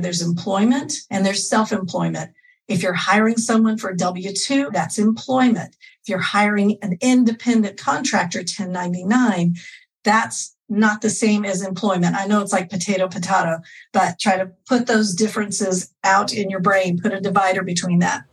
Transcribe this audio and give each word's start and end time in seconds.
There's 0.00 0.22
employment 0.22 0.94
and 1.10 1.24
there's 1.24 1.48
self 1.48 1.72
employment. 1.72 2.32
If 2.68 2.82
you're 2.82 2.92
hiring 2.92 3.36
someone 3.36 3.78
for 3.78 3.92
W 3.92 4.32
2, 4.32 4.70
that's 4.72 4.98
employment. 4.98 5.76
If 6.02 6.08
you're 6.08 6.18
hiring 6.18 6.78
an 6.82 6.96
independent 7.00 7.78
contractor, 7.78 8.38
1099, 8.38 9.56
that's 10.04 10.56
not 10.68 11.02
the 11.02 11.10
same 11.10 11.44
as 11.44 11.62
employment. 11.62 12.14
I 12.14 12.26
know 12.26 12.40
it's 12.40 12.52
like 12.52 12.70
potato, 12.70 13.08
potato, 13.08 13.58
but 13.92 14.20
try 14.20 14.36
to 14.36 14.52
put 14.68 14.86
those 14.86 15.14
differences 15.14 15.92
out 16.04 16.32
in 16.32 16.48
your 16.48 16.60
brain, 16.60 17.00
put 17.00 17.12
a 17.12 17.20
divider 17.20 17.64
between 17.64 17.98
that. 17.98 18.24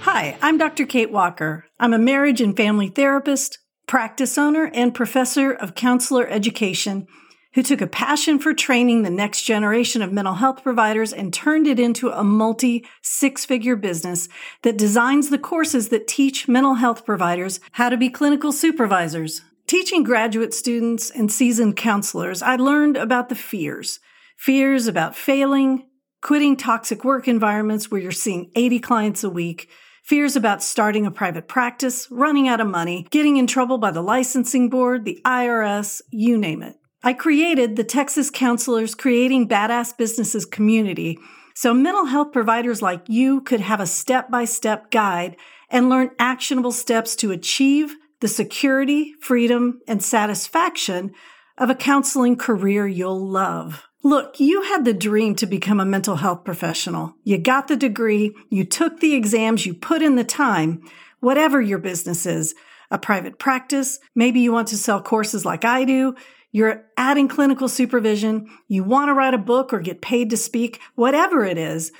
Hi, 0.00 0.38
I'm 0.40 0.56
Dr. 0.56 0.86
Kate 0.86 1.12
Walker. 1.12 1.66
I'm 1.78 1.92
a 1.92 1.98
marriage 1.98 2.40
and 2.40 2.56
family 2.56 2.88
therapist, 2.88 3.58
practice 3.86 4.38
owner, 4.38 4.70
and 4.72 4.94
professor 4.94 5.52
of 5.52 5.74
counselor 5.74 6.26
education 6.26 7.06
who 7.54 7.62
took 7.62 7.80
a 7.80 7.86
passion 7.86 8.38
for 8.38 8.52
training 8.52 9.02
the 9.02 9.10
next 9.10 9.42
generation 9.42 10.02
of 10.02 10.12
mental 10.12 10.34
health 10.34 10.62
providers 10.62 11.12
and 11.12 11.32
turned 11.32 11.66
it 11.66 11.78
into 11.78 12.10
a 12.10 12.24
multi 12.24 12.84
six 13.00 13.44
figure 13.44 13.76
business 13.76 14.28
that 14.62 14.76
designs 14.76 15.30
the 15.30 15.38
courses 15.38 15.88
that 15.88 16.08
teach 16.08 16.48
mental 16.48 16.74
health 16.74 17.04
providers 17.06 17.60
how 17.72 17.88
to 17.88 17.96
be 17.96 18.10
clinical 18.10 18.52
supervisors. 18.52 19.42
Teaching 19.66 20.02
graduate 20.02 20.52
students 20.52 21.10
and 21.10 21.32
seasoned 21.32 21.76
counselors, 21.76 22.42
I 22.42 22.56
learned 22.56 22.96
about 22.96 23.28
the 23.28 23.34
fears. 23.34 24.00
Fears 24.36 24.86
about 24.86 25.16
failing, 25.16 25.86
quitting 26.20 26.56
toxic 26.56 27.04
work 27.04 27.28
environments 27.28 27.90
where 27.90 28.00
you're 28.00 28.12
seeing 28.12 28.50
80 28.56 28.80
clients 28.80 29.24
a 29.24 29.30
week, 29.30 29.70
fears 30.02 30.36
about 30.36 30.62
starting 30.62 31.06
a 31.06 31.10
private 31.10 31.48
practice, 31.48 32.08
running 32.10 32.48
out 32.48 32.60
of 32.60 32.66
money, 32.66 33.06
getting 33.10 33.36
in 33.36 33.46
trouble 33.46 33.78
by 33.78 33.90
the 33.90 34.02
licensing 34.02 34.68
board, 34.68 35.04
the 35.04 35.20
IRS, 35.24 36.02
you 36.10 36.36
name 36.36 36.62
it. 36.62 36.76
I 37.06 37.12
created 37.12 37.76
the 37.76 37.84
Texas 37.84 38.30
Counselors 38.30 38.94
Creating 38.94 39.46
Badass 39.46 39.94
Businesses 39.94 40.46
community 40.46 41.18
so 41.54 41.74
mental 41.74 42.06
health 42.06 42.32
providers 42.32 42.80
like 42.80 43.02
you 43.08 43.42
could 43.42 43.60
have 43.60 43.78
a 43.78 43.86
step 43.86 44.30
by 44.30 44.46
step 44.46 44.90
guide 44.90 45.36
and 45.68 45.90
learn 45.90 46.12
actionable 46.18 46.72
steps 46.72 47.14
to 47.16 47.30
achieve 47.30 47.94
the 48.20 48.26
security, 48.26 49.12
freedom, 49.20 49.82
and 49.86 50.02
satisfaction 50.02 51.12
of 51.58 51.68
a 51.68 51.74
counseling 51.74 52.36
career 52.36 52.86
you'll 52.86 53.28
love. 53.28 53.82
Look, 54.02 54.40
you 54.40 54.62
had 54.62 54.86
the 54.86 54.94
dream 54.94 55.34
to 55.34 55.46
become 55.46 55.80
a 55.80 55.84
mental 55.84 56.16
health 56.16 56.42
professional. 56.42 57.16
You 57.22 57.36
got 57.36 57.68
the 57.68 57.76
degree, 57.76 58.34
you 58.48 58.64
took 58.64 59.00
the 59.00 59.14
exams, 59.14 59.66
you 59.66 59.74
put 59.74 60.00
in 60.00 60.16
the 60.16 60.24
time, 60.24 60.82
whatever 61.20 61.60
your 61.60 61.78
business 61.78 62.24
is, 62.24 62.54
a 62.90 62.98
private 62.98 63.38
practice, 63.38 63.98
maybe 64.14 64.40
you 64.40 64.52
want 64.52 64.68
to 64.68 64.78
sell 64.78 65.02
courses 65.02 65.44
like 65.44 65.66
I 65.66 65.84
do, 65.84 66.14
you're 66.54 66.84
adding 66.96 67.26
clinical 67.26 67.68
supervision, 67.68 68.48
you 68.68 68.84
want 68.84 69.08
to 69.08 69.12
write 69.12 69.34
a 69.34 69.38
book 69.38 69.72
or 69.72 69.80
get 69.80 70.00
paid 70.00 70.30
to 70.30 70.36
speak, 70.36 70.80
whatever 70.94 71.44
it 71.44 71.58
is, 71.58 71.90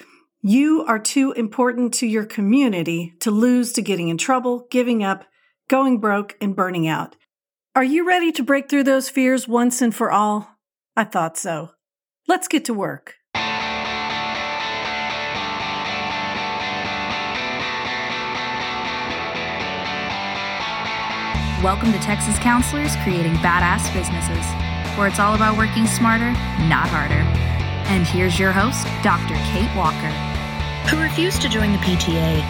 you 0.43 0.85
are 0.87 1.01
too 1.01 1.33
important 1.33 1.93
to 1.95 2.07
your 2.07 2.25
community 2.25 3.15
to 3.19 3.33
lose 3.33 3.73
to 3.73 3.83
getting 3.83 4.11
in 4.11 4.17
trouble, 4.17 4.69
giving 4.71 5.03
up, 5.03 5.25
going 5.69 5.99
broke, 5.99 6.37
and 6.41 6.55
burning 6.55 6.87
out. 6.87 7.17
Are 7.75 7.83
you 7.83 8.07
ready 8.07 8.31
to 8.31 8.45
break 8.45 8.71
through 8.71 8.85
those 8.85 9.11
fears 9.11 9.49
once 9.49 9.83
and 9.83 9.93
for 9.93 10.13
all? 10.13 10.49
I 10.97 11.03
thought 11.03 11.37
so. 11.37 11.71
Let's 12.29 12.47
get 12.47 12.65
to 12.67 12.75
work. 12.75 13.17
Welcome 21.65 21.93
to 21.93 21.99
Texas 21.99 22.39
Counselors 22.41 22.95
Creating 22.97 23.33
Badass 23.37 23.91
Businesses, 23.95 24.45
where 24.99 25.07
it's 25.07 25.19
all 25.19 25.35
about 25.35 25.57
working 25.57 25.87
smarter, 25.87 26.31
not 26.69 26.89
harder. 26.89 27.15
And 27.89 28.07
here's 28.07 28.39
your 28.39 28.53
host, 28.53 28.87
Dr. 29.03 29.33
Kate 29.47 29.75
Walker, 29.75 30.11
who 30.91 31.03
refused 31.03 31.41
to 31.41 31.49
join 31.49 31.73
the 31.73 31.79
PTA. 31.79 32.43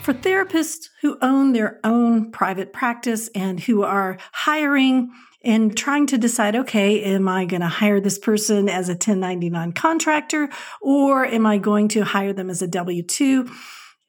For 0.00 0.14
therapists 0.14 0.90
who 1.00 1.18
own 1.20 1.54
their 1.54 1.80
own 1.82 2.30
private 2.30 2.72
practice 2.72 3.28
and 3.34 3.58
who 3.58 3.82
are 3.82 4.18
hiring 4.30 5.10
and 5.42 5.76
trying 5.76 6.06
to 6.06 6.18
decide, 6.18 6.54
okay, 6.54 7.02
am 7.02 7.28
I 7.28 7.46
going 7.46 7.62
to 7.62 7.66
hire 7.66 7.98
this 7.98 8.20
person 8.20 8.68
as 8.68 8.88
a 8.88 8.92
1099 8.92 9.72
contractor 9.72 10.50
or 10.80 11.26
am 11.26 11.46
I 11.46 11.58
going 11.58 11.88
to 11.88 12.04
hire 12.04 12.32
them 12.32 12.48
as 12.48 12.62
a 12.62 12.68
W 12.68 13.02
2? 13.02 13.50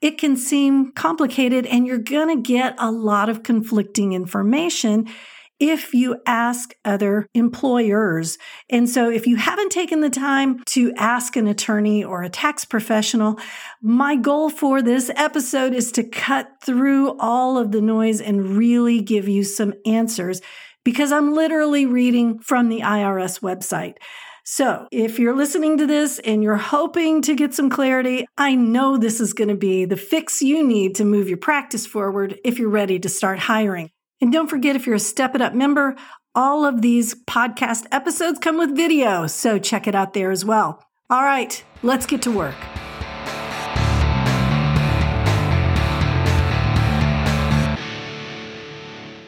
It 0.02 0.18
can 0.18 0.36
seem 0.36 0.92
complicated 0.92 1.66
and 1.66 1.88
you're 1.88 1.98
going 1.98 2.36
to 2.36 2.42
get 2.42 2.76
a 2.78 2.92
lot 2.92 3.30
of 3.30 3.44
conflicting 3.44 4.14
information 4.14 5.08
if 5.60 5.94
you 5.94 6.22
ask 6.26 6.76
other 6.86 7.28
employers. 7.34 8.38
And 8.70 8.88
so 8.88 9.10
if 9.10 9.26
you 9.26 9.38
haven't 9.38 9.72
taken 9.72 10.02
the 10.02 10.10
time 10.10 10.64
to 10.68 10.94
ask 10.98 11.36
an 11.36 11.48
attorney 11.48 12.04
or 12.04 12.22
a 12.22 12.30
tax 12.30 12.64
professional, 12.64 13.40
my 13.82 14.16
goal 14.16 14.50
for 14.50 14.82
this 14.82 15.10
episode 15.16 15.74
is 15.74 15.92
to 15.94 16.04
cut 16.04 16.48
through 16.64 17.18
all 17.18 17.58
of 17.58 17.72
the 17.72 17.82
noise 17.82 18.22
and 18.22 18.58
really 18.58 19.02
give 19.02 19.28
you 19.28 19.44
some 19.44 19.74
answers 19.86 20.42
because 20.84 21.12
I'm 21.12 21.34
literally 21.34 21.86
reading 21.86 22.40
from 22.40 22.70
the 22.70 22.82
IRS 22.82 23.42
website. 23.42 23.96
So 24.50 24.88
if 24.94 25.20
you're 25.20 25.36
listening 25.36 25.78
to 25.80 25.86
this 25.86 26.20
and 26.20 26.42
you're 26.42 26.56
hoping 26.56 27.22
to 27.24 27.36
get 27.36 27.54
some 27.54 27.70
clarity, 27.70 28.26
I 28.38 28.56
know 28.56 28.96
this 28.96 29.20
is 29.20 29.34
going 29.34 29.50
to 29.50 29.56
be 29.56 29.84
the 29.84 29.98
fix 29.98 30.42
you 30.42 30.66
need 30.66 30.96
to 30.96 31.04
move 31.04 31.28
your 31.28 31.38
practice 31.38 31.86
forward 31.86 32.40
if 32.46 32.58
you're 32.58 32.70
ready 32.70 32.98
to 32.98 33.10
start 33.10 33.40
hiring. 33.40 33.92
And 34.22 34.32
don't 34.32 34.50
forget, 34.50 34.78
if 34.78 34.86
you're 34.86 34.96
a 34.96 35.00
Step 35.00 35.36
It 35.36 35.42
Up 35.42 35.54
member, 35.54 35.98
all 36.34 36.64
of 36.64 36.82
these 36.82 37.14
podcast 37.14 37.88
episodes 37.92 38.40
come 38.40 38.58
with 38.58 38.74
video. 38.74 39.28
So 39.28 39.60
check 39.60 39.86
it 39.86 39.96
out 39.96 40.14
there 40.14 40.32
as 40.32 40.46
well. 40.46 40.82
All 41.10 41.24
right, 41.24 41.62
let's 41.84 42.06
get 42.06 42.22
to 42.22 42.32
work. 42.32 42.56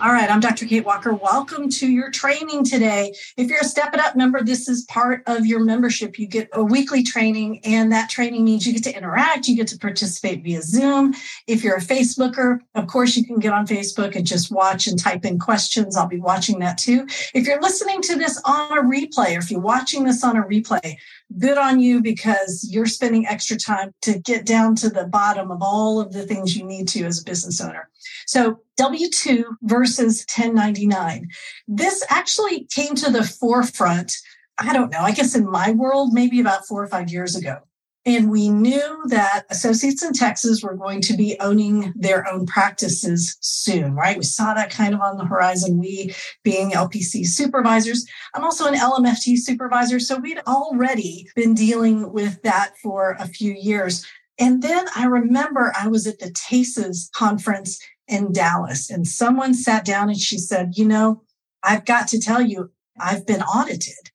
All 0.01 0.13
right, 0.13 0.31
I'm 0.31 0.39
Dr. 0.39 0.65
Kate 0.65 0.85
Walker. 0.85 1.13
Welcome 1.13 1.67
to 1.71 1.91
your 1.91 2.09
training 2.09 2.63
today. 2.63 3.13
If 3.35 3.49
you're 3.49 3.59
a 3.59 3.65
Step 3.65 3.93
It 3.93 3.99
Up 3.99 4.15
member, 4.15 4.41
this 4.41 4.69
is 4.69 4.83
part 4.83 5.23
of 5.27 5.45
your 5.45 5.59
membership. 5.59 6.17
You 6.17 6.25
get 6.25 6.47
a 6.53 6.63
weekly 6.63 7.03
training, 7.03 7.59
and 7.65 7.91
that 7.91 8.09
training 8.09 8.45
means 8.45 8.65
you 8.65 8.71
get 8.71 8.83
to 8.85 8.95
interact, 8.95 9.49
you 9.49 9.57
get 9.57 9.67
to 9.67 9.77
participate 9.77 10.41
via 10.41 10.61
Zoom. 10.61 11.15
If 11.47 11.65
you're 11.65 11.75
a 11.75 11.81
Facebooker, 11.81 12.59
of 12.75 12.87
course, 12.87 13.17
you 13.17 13.25
can 13.25 13.39
get 13.39 13.51
on 13.51 13.67
Facebook 13.67 14.15
and 14.15 14.25
just 14.25 14.51
watch 14.51 14.87
and 14.87 14.97
type 14.97 15.25
in 15.25 15.37
questions. 15.37 15.97
I'll 15.97 16.07
be 16.07 16.21
watching 16.21 16.59
that 16.59 16.77
too. 16.77 17.05
If 17.33 17.45
you're 17.45 17.61
listening 17.61 18.01
to 18.03 18.15
this 18.15 18.41
on 18.45 18.77
a 18.77 18.81
replay, 18.81 19.35
or 19.35 19.39
if 19.39 19.51
you're 19.51 19.59
watching 19.59 20.05
this 20.05 20.23
on 20.23 20.37
a 20.37 20.43
replay, 20.43 20.95
good 21.37 21.57
on 21.57 21.81
you 21.81 22.01
because 22.01 22.65
you're 22.71 22.85
spending 22.85 23.27
extra 23.27 23.57
time 23.57 23.93
to 24.03 24.17
get 24.19 24.45
down 24.45 24.75
to 24.75 24.89
the 24.89 25.07
bottom 25.07 25.51
of 25.51 25.61
all 25.61 25.99
of 25.99 26.13
the 26.13 26.25
things 26.25 26.55
you 26.55 26.65
need 26.65 26.87
to 26.87 27.03
as 27.03 27.21
a 27.21 27.25
business 27.25 27.59
owner. 27.59 27.89
So 28.25 28.59
W 28.77 29.09
2 29.09 29.57
versus 29.63 30.25
1099. 30.33 31.27
This 31.67 32.03
actually 32.09 32.65
came 32.65 32.95
to 32.95 33.11
the 33.11 33.23
forefront, 33.23 34.13
I 34.57 34.73
don't 34.73 34.91
know, 34.91 35.01
I 35.01 35.11
guess 35.11 35.35
in 35.35 35.49
my 35.49 35.71
world, 35.71 36.13
maybe 36.13 36.39
about 36.39 36.65
four 36.65 36.83
or 36.83 36.87
five 36.87 37.09
years 37.09 37.35
ago. 37.35 37.59
And 38.05 38.31
we 38.31 38.49
knew 38.49 39.03
that 39.07 39.43
associates 39.49 40.03
in 40.03 40.13
Texas 40.13 40.63
were 40.63 40.75
going 40.75 41.01
to 41.01 41.17
be 41.17 41.35
owning 41.39 41.93
their 41.95 42.27
own 42.31 42.45
practices 42.45 43.37
soon, 43.41 43.93
right? 43.93 44.17
We 44.17 44.23
saw 44.23 44.53
that 44.53 44.71
kind 44.71 44.93
of 44.93 45.01
on 45.01 45.17
the 45.17 45.25
horizon. 45.25 45.77
We 45.77 46.15
being 46.43 46.71
LPC 46.71 47.27
supervisors. 47.27 48.05
I'm 48.33 48.43
also 48.43 48.65
an 48.65 48.75
LMFT 48.75 49.37
supervisor. 49.37 49.99
So 49.99 50.17
we'd 50.17 50.41
already 50.47 51.27
been 51.35 51.53
dealing 51.53 52.13
with 52.13 52.41
that 52.43 52.77
for 52.81 53.17
a 53.19 53.27
few 53.27 53.51
years. 53.51 54.05
And 54.39 54.63
then 54.63 54.85
I 54.95 55.05
remember 55.05 55.73
I 55.77 55.89
was 55.89 56.07
at 56.07 56.19
the 56.19 56.31
TACES 56.31 57.11
conference 57.13 57.79
in 58.09 58.33
Dallas, 58.33 58.89
and 58.89 59.07
someone 59.07 59.53
sat 59.53 59.85
down 59.85 60.09
and 60.09 60.19
she 60.19 60.37
said, 60.37 60.71
You 60.73 60.85
know, 60.85 61.23
I've 61.63 61.85
got 61.85 62.07
to 62.09 62.19
tell 62.19 62.41
you, 62.41 62.71
I've 62.99 63.25
been 63.25 63.41
audited. 63.41 64.11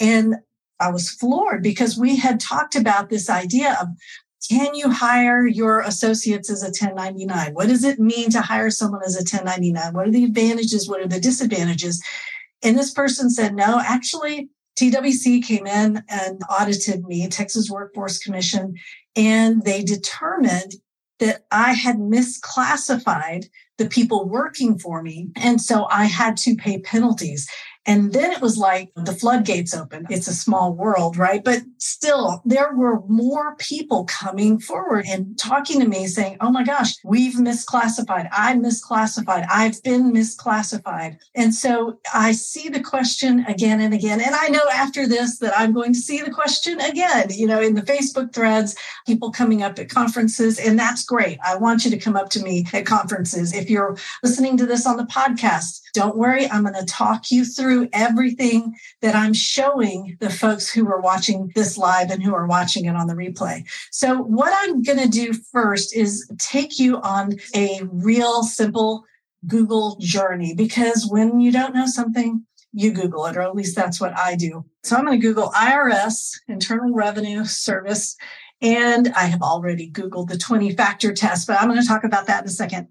And 0.00 0.36
I 0.80 0.90
was 0.90 1.10
floored 1.10 1.62
because 1.62 1.96
we 1.96 2.16
had 2.16 2.40
talked 2.40 2.74
about 2.74 3.10
this 3.10 3.30
idea 3.30 3.76
of 3.80 3.88
can 4.50 4.74
you 4.74 4.90
hire 4.90 5.46
your 5.46 5.80
associates 5.80 6.50
as 6.50 6.62
a 6.62 6.66
1099? 6.66 7.54
What 7.54 7.68
does 7.68 7.84
it 7.84 7.98
mean 7.98 8.30
to 8.30 8.42
hire 8.42 8.70
someone 8.70 9.02
as 9.04 9.14
a 9.14 9.20
1099? 9.20 9.94
What 9.94 10.08
are 10.08 10.10
the 10.10 10.24
advantages? 10.24 10.88
What 10.88 11.00
are 11.00 11.08
the 11.08 11.20
disadvantages? 11.20 12.02
And 12.62 12.76
this 12.76 12.92
person 12.92 13.30
said, 13.30 13.54
no, 13.54 13.80
actually, 13.84 14.50
TWC 14.78 15.44
came 15.44 15.66
in 15.66 16.02
and 16.08 16.42
audited 16.50 17.04
me, 17.04 17.28
Texas 17.28 17.70
Workforce 17.70 18.18
Commission, 18.18 18.74
and 19.16 19.62
they 19.62 19.82
determined 19.82 20.74
that 21.24 21.46
I 21.50 21.72
had 21.72 21.96
misclassified 21.96 23.48
the 23.78 23.88
people 23.88 24.28
working 24.28 24.78
for 24.78 25.02
me. 25.02 25.30
And 25.36 25.58
so 25.58 25.86
I 25.90 26.04
had 26.04 26.36
to 26.38 26.54
pay 26.54 26.80
penalties. 26.80 27.48
And 27.86 28.12
then 28.12 28.32
it 28.32 28.40
was 28.40 28.56
like 28.56 28.90
the 28.96 29.12
floodgates 29.12 29.74
open. 29.74 30.06
It's 30.08 30.28
a 30.28 30.34
small 30.34 30.72
world, 30.72 31.16
right? 31.16 31.44
But 31.44 31.62
still, 31.78 32.40
there 32.44 32.72
were 32.74 33.02
more 33.06 33.56
people 33.56 34.04
coming 34.04 34.58
forward 34.58 35.04
and 35.06 35.38
talking 35.38 35.80
to 35.80 35.88
me 35.88 36.06
saying, 36.06 36.38
Oh 36.40 36.50
my 36.50 36.64
gosh, 36.64 36.94
we've 37.04 37.34
misclassified. 37.34 38.28
I'm 38.32 38.62
misclassified. 38.62 39.46
I've 39.50 39.82
been 39.82 40.12
misclassified. 40.12 41.18
And 41.34 41.54
so 41.54 41.98
I 42.12 42.32
see 42.32 42.68
the 42.68 42.80
question 42.80 43.44
again 43.46 43.80
and 43.80 43.92
again. 43.92 44.20
And 44.20 44.34
I 44.34 44.48
know 44.48 44.62
after 44.72 45.06
this 45.06 45.38
that 45.38 45.52
I'm 45.56 45.72
going 45.72 45.92
to 45.92 45.98
see 45.98 46.20
the 46.20 46.30
question 46.30 46.80
again, 46.80 47.28
you 47.30 47.46
know, 47.46 47.60
in 47.60 47.74
the 47.74 47.82
Facebook 47.82 48.32
threads, 48.32 48.74
people 49.06 49.30
coming 49.30 49.62
up 49.62 49.78
at 49.78 49.90
conferences. 49.90 50.58
And 50.58 50.78
that's 50.78 51.04
great. 51.04 51.38
I 51.44 51.56
want 51.56 51.84
you 51.84 51.90
to 51.90 51.98
come 51.98 52.16
up 52.16 52.30
to 52.30 52.42
me 52.42 52.66
at 52.72 52.86
conferences. 52.86 53.52
If 53.52 53.68
you're 53.68 53.96
listening 54.22 54.56
to 54.58 54.66
this 54.66 54.86
on 54.86 54.96
the 54.96 55.04
podcast, 55.04 55.80
don't 55.92 56.16
worry. 56.16 56.48
I'm 56.50 56.62
going 56.62 56.74
to 56.74 56.84
talk 56.84 57.30
you 57.30 57.44
through 57.44 57.73
through 57.74 57.88
everything 57.92 58.76
that 59.02 59.16
I'm 59.16 59.32
showing 59.32 60.16
the 60.20 60.30
folks 60.30 60.70
who 60.70 60.86
are 60.86 61.00
watching 61.00 61.50
this 61.56 61.76
live 61.76 62.10
and 62.12 62.22
who 62.22 62.32
are 62.32 62.46
watching 62.46 62.84
it 62.84 62.94
on 62.94 63.08
the 63.08 63.14
replay. 63.14 63.64
So, 63.90 64.22
what 64.22 64.54
I'm 64.56 64.82
going 64.82 65.00
to 65.00 65.08
do 65.08 65.32
first 65.32 65.94
is 65.94 66.30
take 66.38 66.78
you 66.78 67.00
on 67.00 67.32
a 67.54 67.80
real 67.90 68.44
simple 68.44 69.04
Google 69.48 69.96
journey 70.00 70.54
because 70.54 71.08
when 71.10 71.40
you 71.40 71.50
don't 71.50 71.74
know 71.74 71.86
something, 71.86 72.46
you 72.72 72.92
Google 72.92 73.26
it, 73.26 73.36
or 73.36 73.42
at 73.42 73.56
least 73.56 73.74
that's 73.74 74.00
what 74.00 74.16
I 74.16 74.36
do. 74.36 74.64
So, 74.84 74.94
I'm 74.94 75.06
going 75.06 75.20
to 75.20 75.26
Google 75.26 75.50
IRS, 75.50 76.38
Internal 76.46 76.94
Revenue 76.94 77.44
Service. 77.44 78.16
And 78.62 79.08
I 79.16 79.24
have 79.24 79.42
already 79.42 79.90
Googled 79.90 80.28
the 80.28 80.38
20 80.38 80.74
factor 80.76 81.12
test, 81.12 81.48
but 81.48 81.60
I'm 81.60 81.68
going 81.68 81.82
to 81.82 81.86
talk 81.86 82.04
about 82.04 82.28
that 82.28 82.44
in 82.44 82.48
a 82.48 82.52
second. 82.52 82.88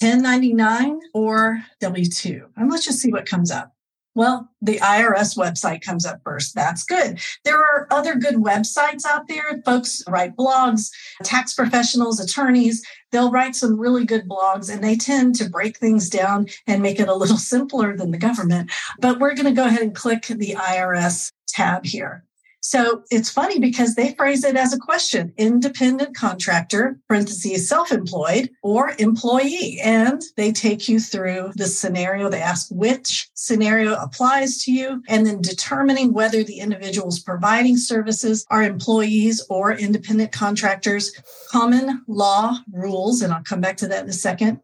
1099 0.00 0.98
or 1.12 1.62
W 1.80 2.06
2. 2.06 2.46
And 2.56 2.70
let's 2.70 2.86
just 2.86 2.98
see 2.98 3.12
what 3.12 3.26
comes 3.26 3.50
up. 3.50 3.72
Well, 4.14 4.50
the 4.60 4.78
IRS 4.78 5.38
website 5.38 5.82
comes 5.82 6.04
up 6.04 6.20
first. 6.22 6.54
That's 6.54 6.84
good. 6.84 7.18
There 7.44 7.58
are 7.58 7.86
other 7.90 8.14
good 8.14 8.36
websites 8.36 9.06
out 9.06 9.26
there. 9.26 9.62
Folks 9.64 10.02
write 10.06 10.36
blogs, 10.36 10.90
tax 11.24 11.54
professionals, 11.54 12.20
attorneys, 12.20 12.84
they'll 13.10 13.30
write 13.30 13.54
some 13.54 13.78
really 13.78 14.04
good 14.04 14.28
blogs 14.28 14.72
and 14.72 14.82
they 14.82 14.96
tend 14.96 15.36
to 15.36 15.48
break 15.48 15.78
things 15.78 16.10
down 16.10 16.46
and 16.66 16.82
make 16.82 16.98
it 16.98 17.08
a 17.08 17.14
little 17.14 17.36
simpler 17.52 17.96
than 17.96 18.10
the 18.10 18.18
government. 18.18 18.70
But 18.98 19.20
we're 19.20 19.34
going 19.34 19.46
to 19.46 19.52
go 19.52 19.66
ahead 19.66 19.82
and 19.82 19.94
click 19.94 20.26
the 20.26 20.56
IRS 20.58 21.30
tab 21.46 21.84
here. 21.84 22.24
So 22.64 23.02
it's 23.10 23.28
funny 23.28 23.58
because 23.58 23.96
they 23.96 24.14
phrase 24.14 24.44
it 24.44 24.54
as 24.54 24.72
a 24.72 24.78
question 24.78 25.34
independent 25.36 26.14
contractor, 26.16 26.96
parentheses, 27.08 27.68
self 27.68 27.90
employed, 27.90 28.50
or 28.62 28.94
employee. 29.00 29.80
And 29.82 30.22
they 30.36 30.52
take 30.52 30.88
you 30.88 31.00
through 31.00 31.50
the 31.56 31.66
scenario. 31.66 32.28
They 32.28 32.40
ask 32.40 32.68
which 32.70 33.28
scenario 33.34 33.94
applies 33.94 34.58
to 34.58 34.72
you, 34.72 35.02
and 35.08 35.26
then 35.26 35.42
determining 35.42 36.12
whether 36.12 36.44
the 36.44 36.60
individuals 36.60 37.18
providing 37.18 37.76
services 37.76 38.46
are 38.48 38.62
employees 38.62 39.44
or 39.50 39.72
independent 39.72 40.30
contractors, 40.30 41.12
common 41.50 42.04
law 42.06 42.58
rules. 42.72 43.22
And 43.22 43.32
I'll 43.32 43.42
come 43.42 43.60
back 43.60 43.76
to 43.78 43.88
that 43.88 44.04
in 44.04 44.08
a 44.08 44.12
second 44.12 44.60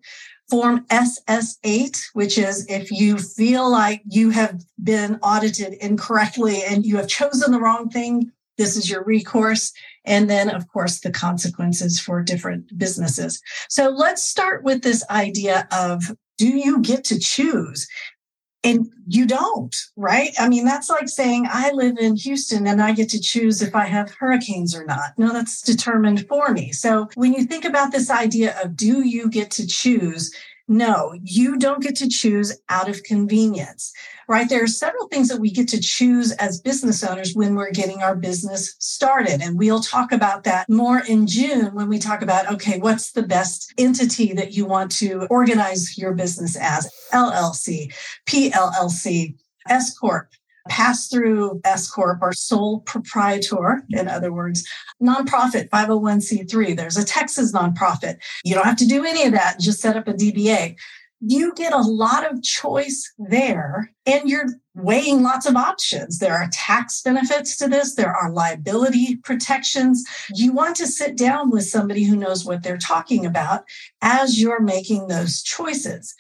Form 0.50 0.86
SS8, 0.86 1.98
which 2.14 2.38
is 2.38 2.64
if 2.68 2.90
you 2.90 3.18
feel 3.18 3.70
like 3.70 4.02
you 4.06 4.30
have 4.30 4.62
been 4.82 5.18
audited 5.22 5.74
incorrectly 5.74 6.62
and 6.62 6.86
you 6.86 6.96
have 6.96 7.08
chosen 7.08 7.52
the 7.52 7.60
wrong 7.60 7.90
thing, 7.90 8.32
this 8.56 8.76
is 8.76 8.90
your 8.90 9.04
recourse. 9.04 9.72
And 10.04 10.28
then, 10.28 10.50
of 10.50 10.68
course, 10.68 11.00
the 11.00 11.10
consequences 11.10 12.00
for 12.00 12.22
different 12.22 12.76
businesses. 12.76 13.40
So 13.68 13.90
let's 13.90 14.22
start 14.22 14.64
with 14.64 14.82
this 14.82 15.04
idea 15.10 15.68
of 15.70 16.16
do 16.38 16.48
you 16.48 16.80
get 16.80 17.04
to 17.04 17.18
choose? 17.18 17.86
And 18.64 18.88
you 19.06 19.24
don't, 19.24 19.74
right? 19.96 20.30
I 20.38 20.48
mean, 20.48 20.64
that's 20.64 20.90
like 20.90 21.08
saying 21.08 21.46
I 21.48 21.70
live 21.70 21.96
in 21.96 22.16
Houston 22.16 22.66
and 22.66 22.82
I 22.82 22.92
get 22.92 23.08
to 23.10 23.20
choose 23.20 23.62
if 23.62 23.74
I 23.74 23.84
have 23.84 24.14
hurricanes 24.14 24.74
or 24.74 24.84
not. 24.84 25.16
No, 25.16 25.32
that's 25.32 25.62
determined 25.62 26.26
for 26.26 26.50
me. 26.50 26.72
So 26.72 27.08
when 27.14 27.32
you 27.32 27.44
think 27.44 27.64
about 27.64 27.92
this 27.92 28.10
idea 28.10 28.60
of 28.62 28.76
do 28.76 29.06
you 29.06 29.30
get 29.30 29.52
to 29.52 29.66
choose? 29.66 30.34
No, 30.68 31.18
you 31.22 31.56
don't 31.56 31.82
get 31.82 31.96
to 31.96 32.08
choose 32.08 32.56
out 32.68 32.88
of 32.88 33.02
convenience 33.02 33.92
right? 34.28 34.48
There 34.48 34.62
are 34.62 34.68
several 34.68 35.08
things 35.08 35.28
that 35.28 35.40
we 35.40 35.50
get 35.50 35.68
to 35.68 35.80
choose 35.80 36.32
as 36.32 36.60
business 36.60 37.02
owners 37.02 37.34
when 37.34 37.54
we're 37.54 37.72
getting 37.72 38.02
our 38.02 38.14
business 38.14 38.76
started. 38.78 39.40
And 39.40 39.58
we'll 39.58 39.80
talk 39.80 40.12
about 40.12 40.44
that 40.44 40.68
more 40.68 41.00
in 41.08 41.26
June 41.26 41.74
when 41.74 41.88
we 41.88 41.98
talk 41.98 42.20
about, 42.20 42.50
okay, 42.52 42.78
what's 42.78 43.12
the 43.12 43.22
best 43.22 43.72
entity 43.78 44.34
that 44.34 44.52
you 44.52 44.66
want 44.66 44.92
to 44.92 45.26
organize 45.30 45.96
your 45.96 46.12
business 46.12 46.56
as? 46.60 46.92
LLC, 47.12 47.92
PLLC, 48.26 49.34
S 49.66 49.98
Corp, 49.98 50.28
pass 50.68 51.08
through 51.08 51.60
S 51.64 51.90
Corp 51.90 52.18
or 52.22 52.32
sole 52.32 52.80
proprietor, 52.80 53.84
in 53.90 54.08
other 54.08 54.32
words, 54.32 54.66
nonprofit 55.02 55.68
501c3. 55.70 56.76
There's 56.76 56.96
a 56.96 57.04
Texas 57.04 57.52
nonprofit. 57.52 58.18
You 58.44 58.54
don't 58.54 58.66
have 58.66 58.76
to 58.76 58.86
do 58.86 59.04
any 59.04 59.24
of 59.24 59.32
that. 59.32 59.60
Just 59.60 59.80
set 59.80 59.96
up 59.96 60.08
a 60.08 60.14
DBA 60.14 60.76
you 61.20 61.52
get 61.54 61.72
a 61.72 61.78
lot 61.78 62.30
of 62.30 62.42
choice 62.42 63.12
there 63.18 63.92
and 64.06 64.28
you're 64.28 64.46
weighing 64.74 65.22
lots 65.22 65.46
of 65.46 65.56
options. 65.56 66.18
There 66.18 66.34
are 66.34 66.48
tax 66.52 67.02
benefits 67.02 67.56
to 67.56 67.68
this, 67.68 67.94
there 67.94 68.14
are 68.14 68.30
liability 68.30 69.16
protections. 69.16 70.04
You 70.32 70.52
want 70.52 70.76
to 70.76 70.86
sit 70.86 71.16
down 71.16 71.50
with 71.50 71.64
somebody 71.64 72.04
who 72.04 72.16
knows 72.16 72.44
what 72.44 72.62
they're 72.62 72.78
talking 72.78 73.26
about 73.26 73.64
as 74.00 74.40
you're 74.40 74.60
making 74.60 75.08
those 75.08 75.42
choices. 75.42 76.14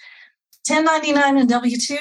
1099 0.66 1.38
and 1.38 1.48
W 1.48 1.76
2, 1.76 1.96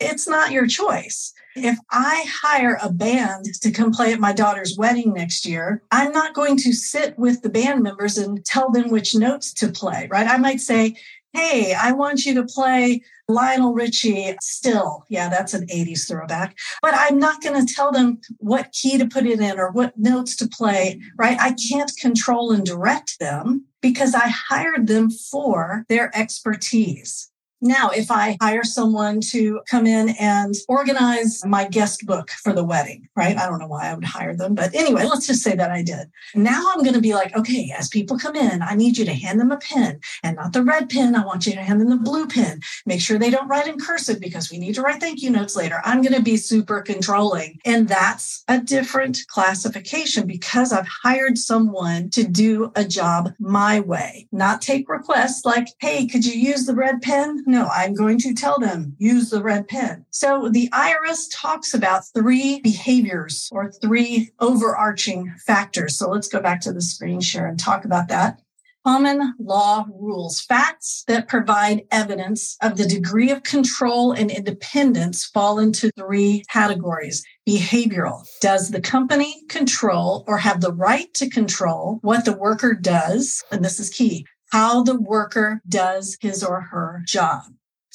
it's 0.00 0.28
not 0.28 0.52
your 0.52 0.66
choice. 0.66 1.32
If 1.54 1.78
I 1.90 2.26
hire 2.28 2.78
a 2.82 2.92
band 2.92 3.46
to 3.62 3.70
come 3.70 3.90
play 3.90 4.12
at 4.12 4.20
my 4.20 4.32
daughter's 4.32 4.76
wedding 4.76 5.14
next 5.14 5.46
year, 5.46 5.82
I'm 5.90 6.12
not 6.12 6.34
going 6.34 6.58
to 6.58 6.72
sit 6.72 7.18
with 7.18 7.40
the 7.40 7.48
band 7.48 7.82
members 7.82 8.18
and 8.18 8.44
tell 8.44 8.70
them 8.70 8.90
which 8.90 9.14
notes 9.14 9.54
to 9.54 9.68
play, 9.68 10.06
right? 10.10 10.26
I 10.26 10.36
might 10.36 10.60
say, 10.60 10.96
hey, 11.32 11.74
I 11.74 11.92
want 11.92 12.24
you 12.24 12.34
to 12.34 12.44
play 12.44 13.02
Lionel 13.28 13.74
Richie 13.74 14.34
still. 14.40 15.04
Yeah, 15.08 15.28
that's 15.28 15.54
an 15.54 15.66
80s 15.66 16.08
throwback. 16.08 16.56
But 16.82 16.94
I'm 16.94 17.18
not 17.18 17.42
going 17.42 17.64
to 17.64 17.74
tell 17.74 17.90
them 17.90 18.20
what 18.38 18.72
key 18.72 18.98
to 18.98 19.06
put 19.06 19.26
it 19.26 19.40
in 19.40 19.58
or 19.58 19.70
what 19.70 19.98
notes 19.98 20.36
to 20.36 20.48
play, 20.48 21.00
right? 21.16 21.38
I 21.40 21.54
can't 21.70 21.92
control 21.98 22.52
and 22.52 22.64
direct 22.64 23.18
them 23.18 23.64
because 23.80 24.14
I 24.14 24.28
hired 24.28 24.86
them 24.86 25.10
for 25.10 25.84
their 25.88 26.10
expertise. 26.16 27.30
Now, 27.60 27.90
if 27.90 28.10
I 28.10 28.36
hire 28.40 28.64
someone 28.64 29.20
to 29.32 29.60
come 29.68 29.86
in 29.86 30.10
and 30.20 30.54
organize 30.68 31.42
my 31.46 31.66
guest 31.66 32.04
book 32.06 32.30
for 32.30 32.52
the 32.52 32.64
wedding, 32.64 33.08
right? 33.16 33.36
I 33.36 33.46
don't 33.46 33.58
know 33.58 33.66
why 33.66 33.88
I 33.88 33.94
would 33.94 34.04
hire 34.04 34.34
them, 34.34 34.54
but 34.54 34.74
anyway, 34.74 35.04
let's 35.04 35.26
just 35.26 35.42
say 35.42 35.56
that 35.56 35.70
I 35.70 35.82
did. 35.82 36.10
Now 36.34 36.62
I'm 36.70 36.82
going 36.82 36.94
to 36.94 37.00
be 37.00 37.14
like, 37.14 37.34
okay, 37.34 37.72
as 37.76 37.88
people 37.88 38.18
come 38.18 38.36
in, 38.36 38.60
I 38.60 38.74
need 38.74 38.98
you 38.98 39.06
to 39.06 39.14
hand 39.14 39.40
them 39.40 39.50
a 39.50 39.56
pen 39.56 40.00
and 40.22 40.36
not 40.36 40.52
the 40.52 40.62
red 40.62 40.90
pen. 40.90 41.14
I 41.14 41.24
want 41.24 41.46
you 41.46 41.52
to 41.52 41.62
hand 41.62 41.80
them 41.80 41.88
the 41.88 41.96
blue 41.96 42.26
pen. 42.26 42.60
Make 42.84 43.00
sure 43.00 43.18
they 43.18 43.30
don't 43.30 43.48
write 43.48 43.68
in 43.68 43.78
cursive 43.78 44.20
because 44.20 44.50
we 44.50 44.58
need 44.58 44.74
to 44.74 44.82
write 44.82 45.00
thank 45.00 45.22
you 45.22 45.30
notes 45.30 45.56
later. 45.56 45.80
I'm 45.84 46.02
going 46.02 46.14
to 46.14 46.22
be 46.22 46.36
super 46.36 46.82
controlling. 46.82 47.58
And 47.64 47.88
that's 47.88 48.44
a 48.48 48.60
different 48.60 49.20
classification 49.28 50.26
because 50.26 50.72
I've 50.72 50.88
hired 50.88 51.38
someone 51.38 52.10
to 52.10 52.24
do 52.24 52.70
a 52.76 52.84
job 52.84 53.32
my 53.38 53.80
way, 53.80 54.28
not 54.30 54.60
take 54.60 54.88
requests 54.90 55.44
like, 55.46 55.68
hey, 55.80 56.06
could 56.06 56.26
you 56.26 56.38
use 56.38 56.66
the 56.66 56.74
red 56.74 57.00
pen? 57.00 57.44
No, 57.48 57.68
I'm 57.72 57.94
going 57.94 58.18
to 58.18 58.34
tell 58.34 58.58
them 58.58 58.96
use 58.98 59.30
the 59.30 59.40
red 59.40 59.68
pen. 59.68 60.04
So 60.10 60.48
the 60.50 60.68
IRS 60.70 61.28
talks 61.32 61.74
about 61.74 62.02
three 62.12 62.60
behaviors 62.60 63.48
or 63.52 63.70
three 63.70 64.32
overarching 64.40 65.32
factors. 65.46 65.96
So 65.96 66.10
let's 66.10 66.26
go 66.26 66.40
back 66.40 66.60
to 66.62 66.72
the 66.72 66.82
screen 66.82 67.20
share 67.20 67.46
and 67.46 67.56
talk 67.56 67.84
about 67.84 68.08
that. 68.08 68.40
Common 68.84 69.34
law 69.38 69.84
rules, 69.96 70.40
facts 70.40 71.04
that 71.06 71.28
provide 71.28 71.82
evidence 71.92 72.56
of 72.62 72.76
the 72.76 72.86
degree 72.86 73.30
of 73.30 73.44
control 73.44 74.12
and 74.12 74.30
independence 74.30 75.24
fall 75.24 75.60
into 75.60 75.90
three 75.96 76.44
categories. 76.52 77.24
Behavioral. 77.48 78.24
Does 78.40 78.70
the 78.70 78.80
company 78.80 79.42
control 79.48 80.24
or 80.26 80.38
have 80.38 80.60
the 80.60 80.72
right 80.72 81.12
to 81.14 81.28
control 81.28 81.98
what 82.02 82.24
the 82.24 82.36
worker 82.36 82.74
does? 82.74 83.42
And 83.52 83.64
this 83.64 83.78
is 83.78 83.90
key 83.90 84.26
how 84.52 84.82
the 84.82 84.98
worker 84.98 85.60
does 85.68 86.16
his 86.20 86.42
or 86.44 86.60
her 86.60 87.02
job. 87.06 87.42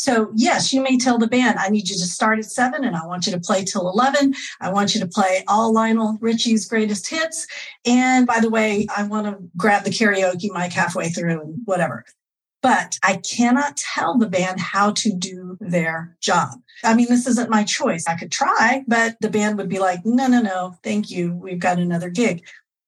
So 0.02 0.32
yes, 0.34 0.74
you 0.74 0.82
may 0.82 0.98
tell 0.98 1.20
the 1.20 1.28
band, 1.28 1.60
I 1.60 1.70
need 1.70 1.88
you 1.88 1.96
to 1.96 2.08
start 2.08 2.40
at 2.40 2.46
seven 2.46 2.84
and 2.84 2.96
I 2.96 3.06
want 3.06 3.28
you 3.28 3.34
to 3.34 3.40
play 3.40 3.64
till 3.64 3.88
11. 3.88 4.34
I 4.60 4.72
want 4.72 4.96
you 4.96 5.02
to 5.02 5.08
play 5.08 5.44
all 5.48 5.72
Lionel 5.72 6.18
Richie's 6.20 6.68
greatest 6.68 7.08
hits. 7.08 7.46
And 7.86 8.26
by 8.26 8.40
the 8.40 8.50
way, 8.50 8.88
I 8.98 9.04
want 9.04 9.28
to 9.28 9.38
grab 9.56 9.84
the 9.84 9.92
karaoke 9.92 10.52
mic 10.52 10.74
halfway 10.74 11.10
through 11.10 11.42
and 11.42 11.62
whatever. 11.66 12.04
But 12.64 12.98
I 13.04 13.18
cannot 13.18 13.78
tell 13.78 14.18
the 14.18 14.28
band 14.28 14.60
how 14.60 14.92
to 14.94 15.14
do 15.14 15.58
their 15.60 16.18
job. 16.20 16.50
I 16.84 16.96
mean, 16.96 17.08
this 17.08 17.28
isn't 17.28 17.52
my 17.52 17.64
choice. 17.64 18.08
I 18.08 18.16
could 18.16 18.32
try, 18.32 18.84
but 18.88 19.18
the 19.22 19.30
band 19.30 19.58
would 19.60 19.70
be 19.70 19.80
like, 19.80 20.04
no, 20.04 20.26
no, 20.26 20.42
no, 20.42 20.78
thank 20.84 21.12
you. 21.12 21.34
We've 21.36 21.60
got 21.60 21.78
another 21.78 22.10
gig. 22.10 22.44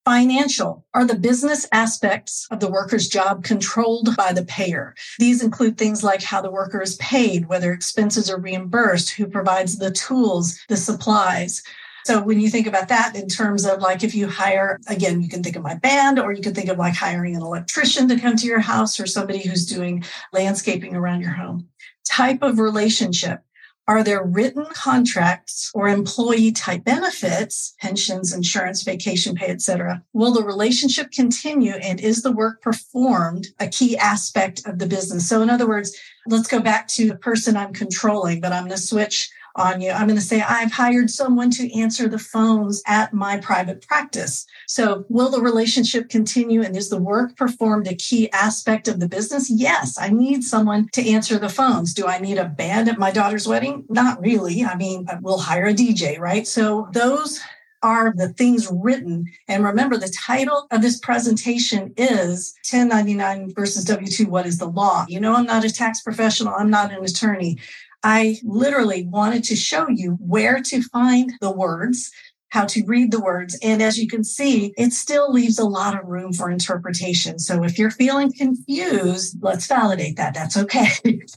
Financial 0.05 0.85
are 0.93 1.05
the 1.05 1.15
business 1.15 1.65
aspects 1.71 2.45
of 2.51 2.59
the 2.59 2.69
worker's 2.69 3.07
job 3.07 3.41
controlled 3.45 4.17
by 4.17 4.33
the 4.33 4.43
payer. 4.43 4.95
These 5.17 5.41
include 5.41 5.77
things 5.77 6.03
like 6.03 6.21
how 6.21 6.41
the 6.41 6.51
worker 6.51 6.81
is 6.81 6.97
paid, 6.97 7.47
whether 7.47 7.71
expenses 7.71 8.29
are 8.29 8.37
reimbursed, 8.37 9.11
who 9.11 9.27
provides 9.27 9.77
the 9.77 9.91
tools, 9.91 10.59
the 10.67 10.75
supplies. 10.75 11.63
So 12.05 12.21
when 12.21 12.41
you 12.41 12.49
think 12.49 12.67
about 12.67 12.89
that 12.89 13.15
in 13.15 13.29
terms 13.29 13.65
of 13.65 13.79
like 13.79 14.03
if 14.03 14.13
you 14.13 14.27
hire, 14.27 14.77
again, 14.89 15.21
you 15.21 15.29
can 15.29 15.41
think 15.41 15.55
of 15.55 15.63
my 15.63 15.75
band, 15.75 16.19
or 16.19 16.33
you 16.33 16.41
can 16.41 16.53
think 16.53 16.67
of 16.67 16.77
like 16.77 16.95
hiring 16.95 17.37
an 17.37 17.41
electrician 17.41 18.09
to 18.09 18.19
come 18.19 18.35
to 18.35 18.45
your 18.45 18.59
house 18.59 18.99
or 18.99 19.07
somebody 19.07 19.39
who's 19.39 19.65
doing 19.65 20.03
landscaping 20.33 20.97
around 20.97 21.21
your 21.21 21.31
home. 21.31 21.69
Type 22.05 22.41
of 22.41 22.59
relationship. 22.59 23.39
Are 23.85 24.01
there 24.01 24.23
written 24.23 24.65
contracts 24.73 25.69
or 25.73 25.89
employee 25.89 26.53
type 26.53 26.85
benefits, 26.85 27.75
pensions, 27.81 28.33
insurance, 28.33 28.81
vacation 28.83 29.35
pay, 29.35 29.47
etc.? 29.47 30.01
Will 30.13 30.31
the 30.31 30.43
relationship 30.43 31.11
continue 31.11 31.73
and 31.73 31.99
is 31.99 32.21
the 32.21 32.31
work 32.31 32.61
performed 32.61 33.47
a 33.59 33.67
key 33.67 33.97
aspect 33.97 34.65
of 34.65 34.79
the 34.79 34.87
business? 34.87 35.27
So 35.27 35.41
in 35.41 35.49
other 35.49 35.67
words, 35.67 35.93
let's 36.27 36.47
go 36.47 36.61
back 36.61 36.87
to 36.89 37.09
the 37.09 37.17
person 37.17 37.57
I'm 37.57 37.73
controlling, 37.73 38.39
but 38.39 38.53
I'm 38.53 38.63
going 38.63 38.71
to 38.71 38.77
switch 38.77 39.29
on 39.55 39.81
you. 39.81 39.91
I'm 39.91 40.07
going 40.07 40.19
to 40.19 40.25
say, 40.25 40.41
I've 40.41 40.71
hired 40.71 41.09
someone 41.09 41.49
to 41.51 41.79
answer 41.79 42.07
the 42.07 42.19
phones 42.19 42.81
at 42.87 43.13
my 43.13 43.37
private 43.37 43.85
practice. 43.85 44.45
So, 44.67 45.05
will 45.09 45.29
the 45.29 45.41
relationship 45.41 46.09
continue? 46.09 46.61
And 46.63 46.75
is 46.75 46.89
the 46.89 47.01
work 47.01 47.35
performed 47.35 47.87
a 47.87 47.95
key 47.95 48.31
aspect 48.31 48.87
of 48.87 48.99
the 48.99 49.07
business? 49.07 49.49
Yes, 49.49 49.97
I 49.99 50.09
need 50.09 50.43
someone 50.43 50.89
to 50.93 51.07
answer 51.07 51.37
the 51.37 51.49
phones. 51.49 51.93
Do 51.93 52.07
I 52.07 52.19
need 52.19 52.37
a 52.37 52.45
band 52.45 52.89
at 52.89 52.97
my 52.97 53.11
daughter's 53.11 53.47
wedding? 53.47 53.85
Not 53.89 54.21
really. 54.21 54.63
I 54.63 54.75
mean, 54.75 55.07
we'll 55.21 55.39
hire 55.39 55.67
a 55.67 55.73
DJ, 55.73 56.19
right? 56.19 56.47
So, 56.47 56.89
those 56.91 57.39
are 57.83 58.13
the 58.15 58.29
things 58.29 58.67
written. 58.71 59.25
And 59.47 59.63
remember, 59.63 59.97
the 59.97 60.15
title 60.25 60.67
of 60.71 60.81
this 60.81 60.97
presentation 60.97 61.93
is 61.97 62.55
1099 62.71 63.53
versus 63.53 63.83
W 63.85 64.07
2 64.07 64.25
What 64.25 64.47
is 64.47 64.57
the 64.57 64.67
law? 64.67 65.05
You 65.07 65.19
know, 65.19 65.35
I'm 65.35 65.45
not 65.45 65.65
a 65.65 65.69
tax 65.69 66.01
professional, 66.01 66.55
I'm 66.55 66.69
not 66.69 66.91
an 66.91 67.03
attorney. 67.03 67.59
I 68.03 68.37
literally 68.43 69.05
wanted 69.05 69.43
to 69.45 69.55
show 69.55 69.87
you 69.89 70.17
where 70.19 70.61
to 70.61 70.81
find 70.83 71.33
the 71.39 71.51
words, 71.51 72.11
how 72.49 72.65
to 72.65 72.83
read 72.85 73.11
the 73.11 73.21
words. 73.21 73.57
And 73.63 73.81
as 73.81 73.97
you 73.97 74.07
can 74.07 74.23
see, 74.23 74.73
it 74.77 74.93
still 74.93 75.31
leaves 75.31 75.57
a 75.57 75.65
lot 75.65 75.97
of 75.97 76.05
room 76.05 76.33
for 76.33 76.51
interpretation. 76.51 77.39
So 77.39 77.63
if 77.63 77.79
you're 77.79 77.91
feeling 77.91 78.31
confused, 78.31 79.37
let's 79.41 79.67
validate 79.67 80.17
that. 80.17 80.33
That's 80.33 80.57
okay. 80.57 80.89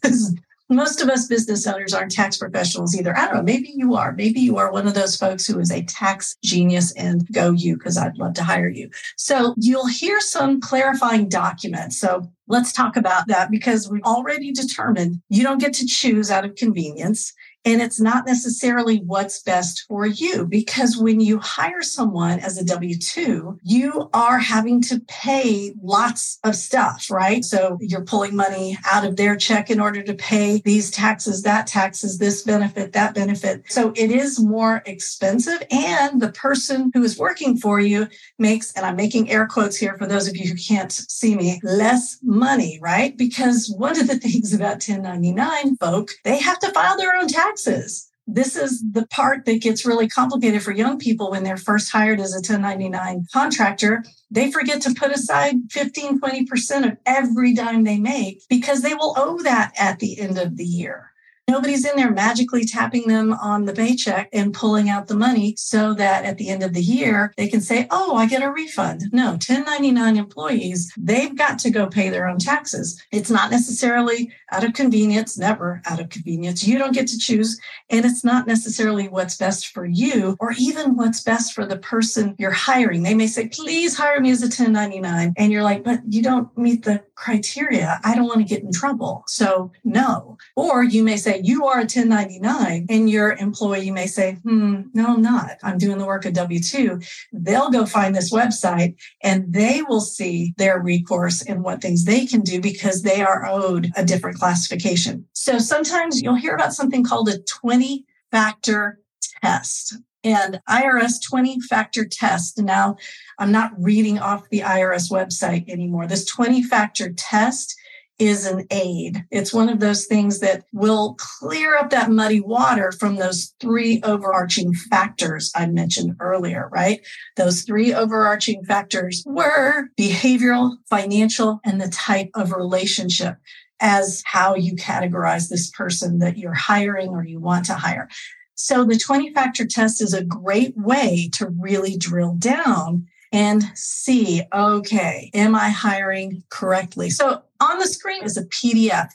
most 0.68 1.00
of 1.00 1.08
us 1.08 1.26
business 1.26 1.66
owners 1.66 1.94
aren't 1.94 2.10
tax 2.10 2.36
professionals 2.38 2.96
either. 2.96 3.16
I 3.16 3.26
don't 3.26 3.36
know. 3.36 3.42
Maybe 3.42 3.72
you 3.74 3.94
are. 3.94 4.12
Maybe 4.12 4.40
you 4.40 4.56
are 4.56 4.72
one 4.72 4.88
of 4.88 4.94
those 4.94 5.16
folks 5.16 5.46
who 5.46 5.58
is 5.60 5.70
a 5.70 5.82
tax 5.82 6.36
genius 6.42 6.92
and 6.96 7.26
go 7.32 7.52
you 7.52 7.76
because 7.76 7.96
I'd 7.96 8.18
love 8.18 8.34
to 8.34 8.44
hire 8.44 8.68
you. 8.68 8.90
So 9.16 9.54
you'll 9.58 9.86
hear 9.86 10.20
some 10.20 10.60
clarifying 10.60 11.28
documents. 11.28 12.00
So 12.00 12.30
let's 12.48 12.72
talk 12.72 12.96
about 12.96 13.26
that 13.28 13.50
because 13.50 13.88
we've 13.90 14.02
already 14.02 14.52
determined 14.52 15.20
you 15.28 15.42
don't 15.42 15.60
get 15.60 15.72
to 15.74 15.86
choose 15.86 16.30
out 16.30 16.44
of 16.44 16.54
convenience. 16.54 17.32
And 17.66 17.82
it's 17.82 18.00
not 18.00 18.26
necessarily 18.26 18.98
what's 18.98 19.42
best 19.42 19.86
for 19.88 20.06
you 20.06 20.46
because 20.46 20.96
when 20.96 21.18
you 21.18 21.40
hire 21.40 21.82
someone 21.82 22.38
as 22.38 22.56
a 22.56 22.64
W 22.64 22.96
2, 22.96 23.58
you 23.64 24.08
are 24.14 24.38
having 24.38 24.80
to 24.82 25.00
pay 25.08 25.74
lots 25.82 26.38
of 26.44 26.54
stuff, 26.54 27.10
right? 27.10 27.44
So 27.44 27.76
you're 27.80 28.04
pulling 28.04 28.36
money 28.36 28.78
out 28.84 29.04
of 29.04 29.16
their 29.16 29.34
check 29.34 29.68
in 29.68 29.80
order 29.80 30.00
to 30.04 30.14
pay 30.14 30.62
these 30.64 30.92
taxes, 30.92 31.42
that 31.42 31.66
taxes, 31.66 32.18
this 32.18 32.44
benefit, 32.44 32.92
that 32.92 33.14
benefit. 33.16 33.64
So 33.66 33.92
it 33.96 34.12
is 34.12 34.38
more 34.38 34.84
expensive. 34.86 35.60
And 35.72 36.22
the 36.22 36.30
person 36.30 36.92
who 36.94 37.02
is 37.02 37.18
working 37.18 37.56
for 37.56 37.80
you 37.80 38.06
makes, 38.38 38.72
and 38.74 38.86
I'm 38.86 38.94
making 38.94 39.28
air 39.28 39.48
quotes 39.48 39.76
here 39.76 39.98
for 39.98 40.06
those 40.06 40.28
of 40.28 40.36
you 40.36 40.48
who 40.48 40.54
can't 40.54 40.92
see 40.92 41.34
me, 41.34 41.60
less 41.64 42.18
money, 42.22 42.78
right? 42.80 43.16
Because 43.16 43.74
one 43.76 43.98
of 43.98 44.06
the 44.06 44.18
things 44.20 44.54
about 44.54 44.86
1099 44.86 45.78
folk, 45.78 46.10
they 46.22 46.38
have 46.38 46.60
to 46.60 46.70
file 46.70 46.96
their 46.96 47.16
own 47.16 47.26
taxes 47.26 47.55
taxes. 47.56 48.10
This 48.28 48.56
is 48.56 48.82
the 48.90 49.06
part 49.06 49.44
that 49.44 49.62
gets 49.62 49.86
really 49.86 50.08
complicated 50.08 50.62
for 50.62 50.72
young 50.72 50.98
people 50.98 51.30
when 51.30 51.44
they're 51.44 51.56
first 51.56 51.92
hired 51.92 52.18
as 52.18 52.32
a 52.32 52.38
1099 52.38 53.26
contractor. 53.32 54.04
They 54.32 54.50
forget 54.50 54.82
to 54.82 54.94
put 54.94 55.12
aside 55.12 55.54
15, 55.70 56.20
20% 56.20 56.90
of 56.90 56.98
every 57.06 57.54
dime 57.54 57.84
they 57.84 57.98
make 57.98 58.42
because 58.48 58.82
they 58.82 58.94
will 58.94 59.14
owe 59.16 59.40
that 59.44 59.72
at 59.78 60.00
the 60.00 60.18
end 60.18 60.38
of 60.38 60.56
the 60.56 60.64
year. 60.64 61.12
Nobody's 61.48 61.84
in 61.84 61.94
there 61.96 62.10
magically 62.10 62.64
tapping 62.64 63.06
them 63.06 63.32
on 63.32 63.66
the 63.66 63.72
paycheck 63.72 64.28
and 64.32 64.52
pulling 64.52 64.90
out 64.90 65.06
the 65.06 65.14
money 65.14 65.54
so 65.56 65.94
that 65.94 66.24
at 66.24 66.38
the 66.38 66.48
end 66.48 66.64
of 66.64 66.72
the 66.72 66.82
year, 66.82 67.32
they 67.36 67.46
can 67.46 67.60
say, 67.60 67.86
Oh, 67.90 68.16
I 68.16 68.26
get 68.26 68.42
a 68.42 68.50
refund. 68.50 69.02
No, 69.12 69.30
1099 69.32 70.16
employees, 70.16 70.92
they've 70.96 71.36
got 71.36 71.60
to 71.60 71.70
go 71.70 71.86
pay 71.86 72.08
their 72.08 72.26
own 72.26 72.38
taxes. 72.38 73.00
It's 73.12 73.30
not 73.30 73.52
necessarily 73.52 74.32
out 74.50 74.64
of 74.64 74.72
convenience, 74.72 75.38
never 75.38 75.82
out 75.86 76.00
of 76.00 76.08
convenience. 76.08 76.66
You 76.66 76.78
don't 76.78 76.94
get 76.94 77.06
to 77.08 77.18
choose. 77.18 77.60
And 77.90 78.04
it's 78.04 78.24
not 78.24 78.48
necessarily 78.48 79.08
what's 79.08 79.36
best 79.36 79.68
for 79.68 79.86
you 79.86 80.36
or 80.40 80.52
even 80.58 80.96
what's 80.96 81.22
best 81.22 81.52
for 81.52 81.64
the 81.64 81.78
person 81.78 82.34
you're 82.38 82.50
hiring. 82.50 83.04
They 83.04 83.14
may 83.14 83.28
say, 83.28 83.48
Please 83.48 83.96
hire 83.96 84.20
me 84.20 84.32
as 84.32 84.42
a 84.42 84.46
1099. 84.46 85.34
And 85.36 85.52
you're 85.52 85.62
like, 85.62 85.84
But 85.84 86.00
you 86.08 86.22
don't 86.22 86.56
meet 86.58 86.84
the 86.84 87.04
criteria. 87.14 88.00
I 88.04 88.14
don't 88.14 88.26
want 88.26 88.38
to 88.38 88.44
get 88.44 88.62
in 88.62 88.72
trouble. 88.72 89.22
So, 89.28 89.70
no. 89.84 90.38
Or 90.56 90.82
you 90.82 91.04
may 91.04 91.16
say, 91.16 91.35
You 91.42 91.66
are 91.66 91.78
a 91.78 91.88
1099, 91.88 92.86
and 92.88 93.10
your 93.10 93.32
employee 93.32 93.90
may 93.90 94.06
say, 94.06 94.34
Hmm, 94.42 94.82
no, 94.94 95.14
I'm 95.14 95.22
not. 95.22 95.58
I'm 95.62 95.78
doing 95.78 95.98
the 95.98 96.06
work 96.06 96.24
of 96.24 96.34
W 96.34 96.60
2. 96.60 97.00
They'll 97.32 97.70
go 97.70 97.86
find 97.86 98.14
this 98.14 98.32
website 98.32 98.96
and 99.22 99.52
they 99.52 99.82
will 99.82 100.00
see 100.00 100.54
their 100.56 100.80
recourse 100.80 101.42
and 101.42 101.62
what 101.62 101.80
things 101.80 102.04
they 102.04 102.26
can 102.26 102.40
do 102.40 102.60
because 102.60 103.02
they 103.02 103.22
are 103.22 103.46
owed 103.46 103.90
a 103.96 104.04
different 104.04 104.38
classification. 104.38 105.26
So, 105.32 105.58
sometimes 105.58 106.22
you'll 106.22 106.34
hear 106.34 106.54
about 106.54 106.74
something 106.74 107.04
called 107.04 107.28
a 107.28 107.38
20 107.42 108.04
factor 108.30 109.00
test 109.42 109.96
and 110.26 110.60
IRS 110.68 111.22
20 111.22 111.60
factor 111.60 112.04
test. 112.04 112.60
Now, 112.60 112.96
I'm 113.38 113.52
not 113.52 113.70
reading 113.78 114.18
off 114.18 114.48
the 114.50 114.60
IRS 114.60 115.10
website 115.10 115.68
anymore. 115.68 116.08
This 116.08 116.24
20 116.24 116.64
factor 116.64 117.12
test 117.12 117.76
is 118.18 118.46
an 118.46 118.66
aid. 118.70 119.24
It's 119.30 119.52
one 119.52 119.68
of 119.68 119.80
those 119.80 120.06
things 120.06 120.40
that 120.40 120.64
will 120.72 121.16
clear 121.18 121.76
up 121.76 121.90
that 121.90 122.10
muddy 122.10 122.40
water 122.40 122.92
from 122.92 123.16
those 123.16 123.54
three 123.60 124.00
overarching 124.04 124.72
factors 124.72 125.52
I 125.54 125.66
mentioned 125.66 126.16
earlier, 126.20 126.68
right? 126.72 127.00
Those 127.36 127.62
three 127.62 127.92
overarching 127.92 128.64
factors 128.64 129.22
were 129.26 129.88
behavioral, 129.98 130.76
financial, 130.88 131.60
and 131.64 131.80
the 131.80 131.88
type 131.88 132.30
of 132.34 132.52
relationship 132.52 133.36
as 133.80 134.22
how 134.24 134.54
you 134.54 134.74
categorize 134.74 135.48
this 135.48 135.70
person 135.70 136.18
that 136.20 136.38
you're 136.38 136.54
hiring 136.54 137.10
or 137.10 137.22
you 137.22 137.38
want 137.38 137.66
to 137.66 137.74
hire. 137.74 138.08
So 138.54 138.84
the 138.84 138.98
20 138.98 139.34
factor 139.34 139.66
test 139.66 140.00
is 140.00 140.14
a 140.14 140.24
great 140.24 140.74
way 140.76 141.28
to 141.34 141.52
really 141.60 141.98
drill 141.98 142.34
down 142.34 143.06
and 143.32 143.62
see, 143.74 144.42
okay, 144.50 145.30
am 145.34 145.54
I 145.54 145.68
hiring 145.68 146.42
correctly? 146.48 147.10
So 147.10 147.42
on 147.60 147.78
the 147.78 147.86
screen 147.86 148.22
is 148.24 148.36
a 148.36 148.44
PDF. 148.46 149.08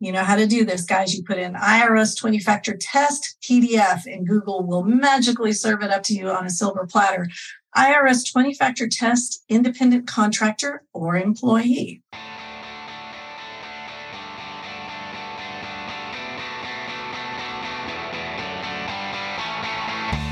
You 0.00 0.12
know 0.12 0.24
how 0.24 0.36
to 0.36 0.46
do 0.46 0.64
this, 0.64 0.84
guys. 0.84 1.14
You 1.14 1.22
put 1.22 1.38
in 1.38 1.54
IRS 1.54 2.18
20 2.18 2.38
factor 2.40 2.76
test 2.78 3.36
PDF 3.42 4.06
and 4.06 4.26
Google 4.26 4.66
will 4.66 4.82
magically 4.82 5.52
serve 5.52 5.82
it 5.82 5.90
up 5.90 6.02
to 6.04 6.14
you 6.14 6.28
on 6.28 6.46
a 6.46 6.50
silver 6.50 6.86
platter. 6.86 7.28
IRS 7.76 8.30
20 8.30 8.54
factor 8.54 8.88
test, 8.88 9.44
independent 9.48 10.06
contractor 10.06 10.82
or 10.92 11.16
employee. 11.16 12.02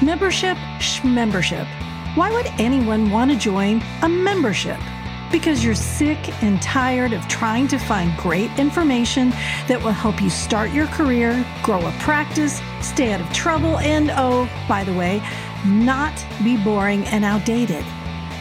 Membership, 0.03 0.59
membership. 1.05 1.67
Why 2.17 2.31
would 2.31 2.47
anyone 2.59 3.11
want 3.11 3.31
to 3.31 3.39
join 3.39 3.81
a 4.03 4.09
membership? 4.09 4.79
Because 5.33 5.65
you're 5.65 5.75
sick 5.75 6.43
and 6.43 6.61
tired 6.61 7.15
of 7.15 7.27
trying 7.27 7.67
to 7.69 7.79
find 7.79 8.15
great 8.19 8.51
information 8.59 9.31
that 9.67 9.83
will 9.83 9.91
help 9.91 10.21
you 10.21 10.29
start 10.29 10.71
your 10.73 10.87
career, 10.89 11.45
grow 11.63 11.85
a 11.87 11.93
practice, 11.93 12.61
stay 12.83 13.13
out 13.13 13.23
of 13.23 13.33
trouble, 13.33 13.79
and 13.79 14.11
oh, 14.13 14.47
by 14.69 14.85
the 14.85 14.93
way, 14.93 15.23
not 15.65 16.13
be 16.45 16.63
boring 16.63 17.05
and 17.07 17.25
outdated. 17.25 17.83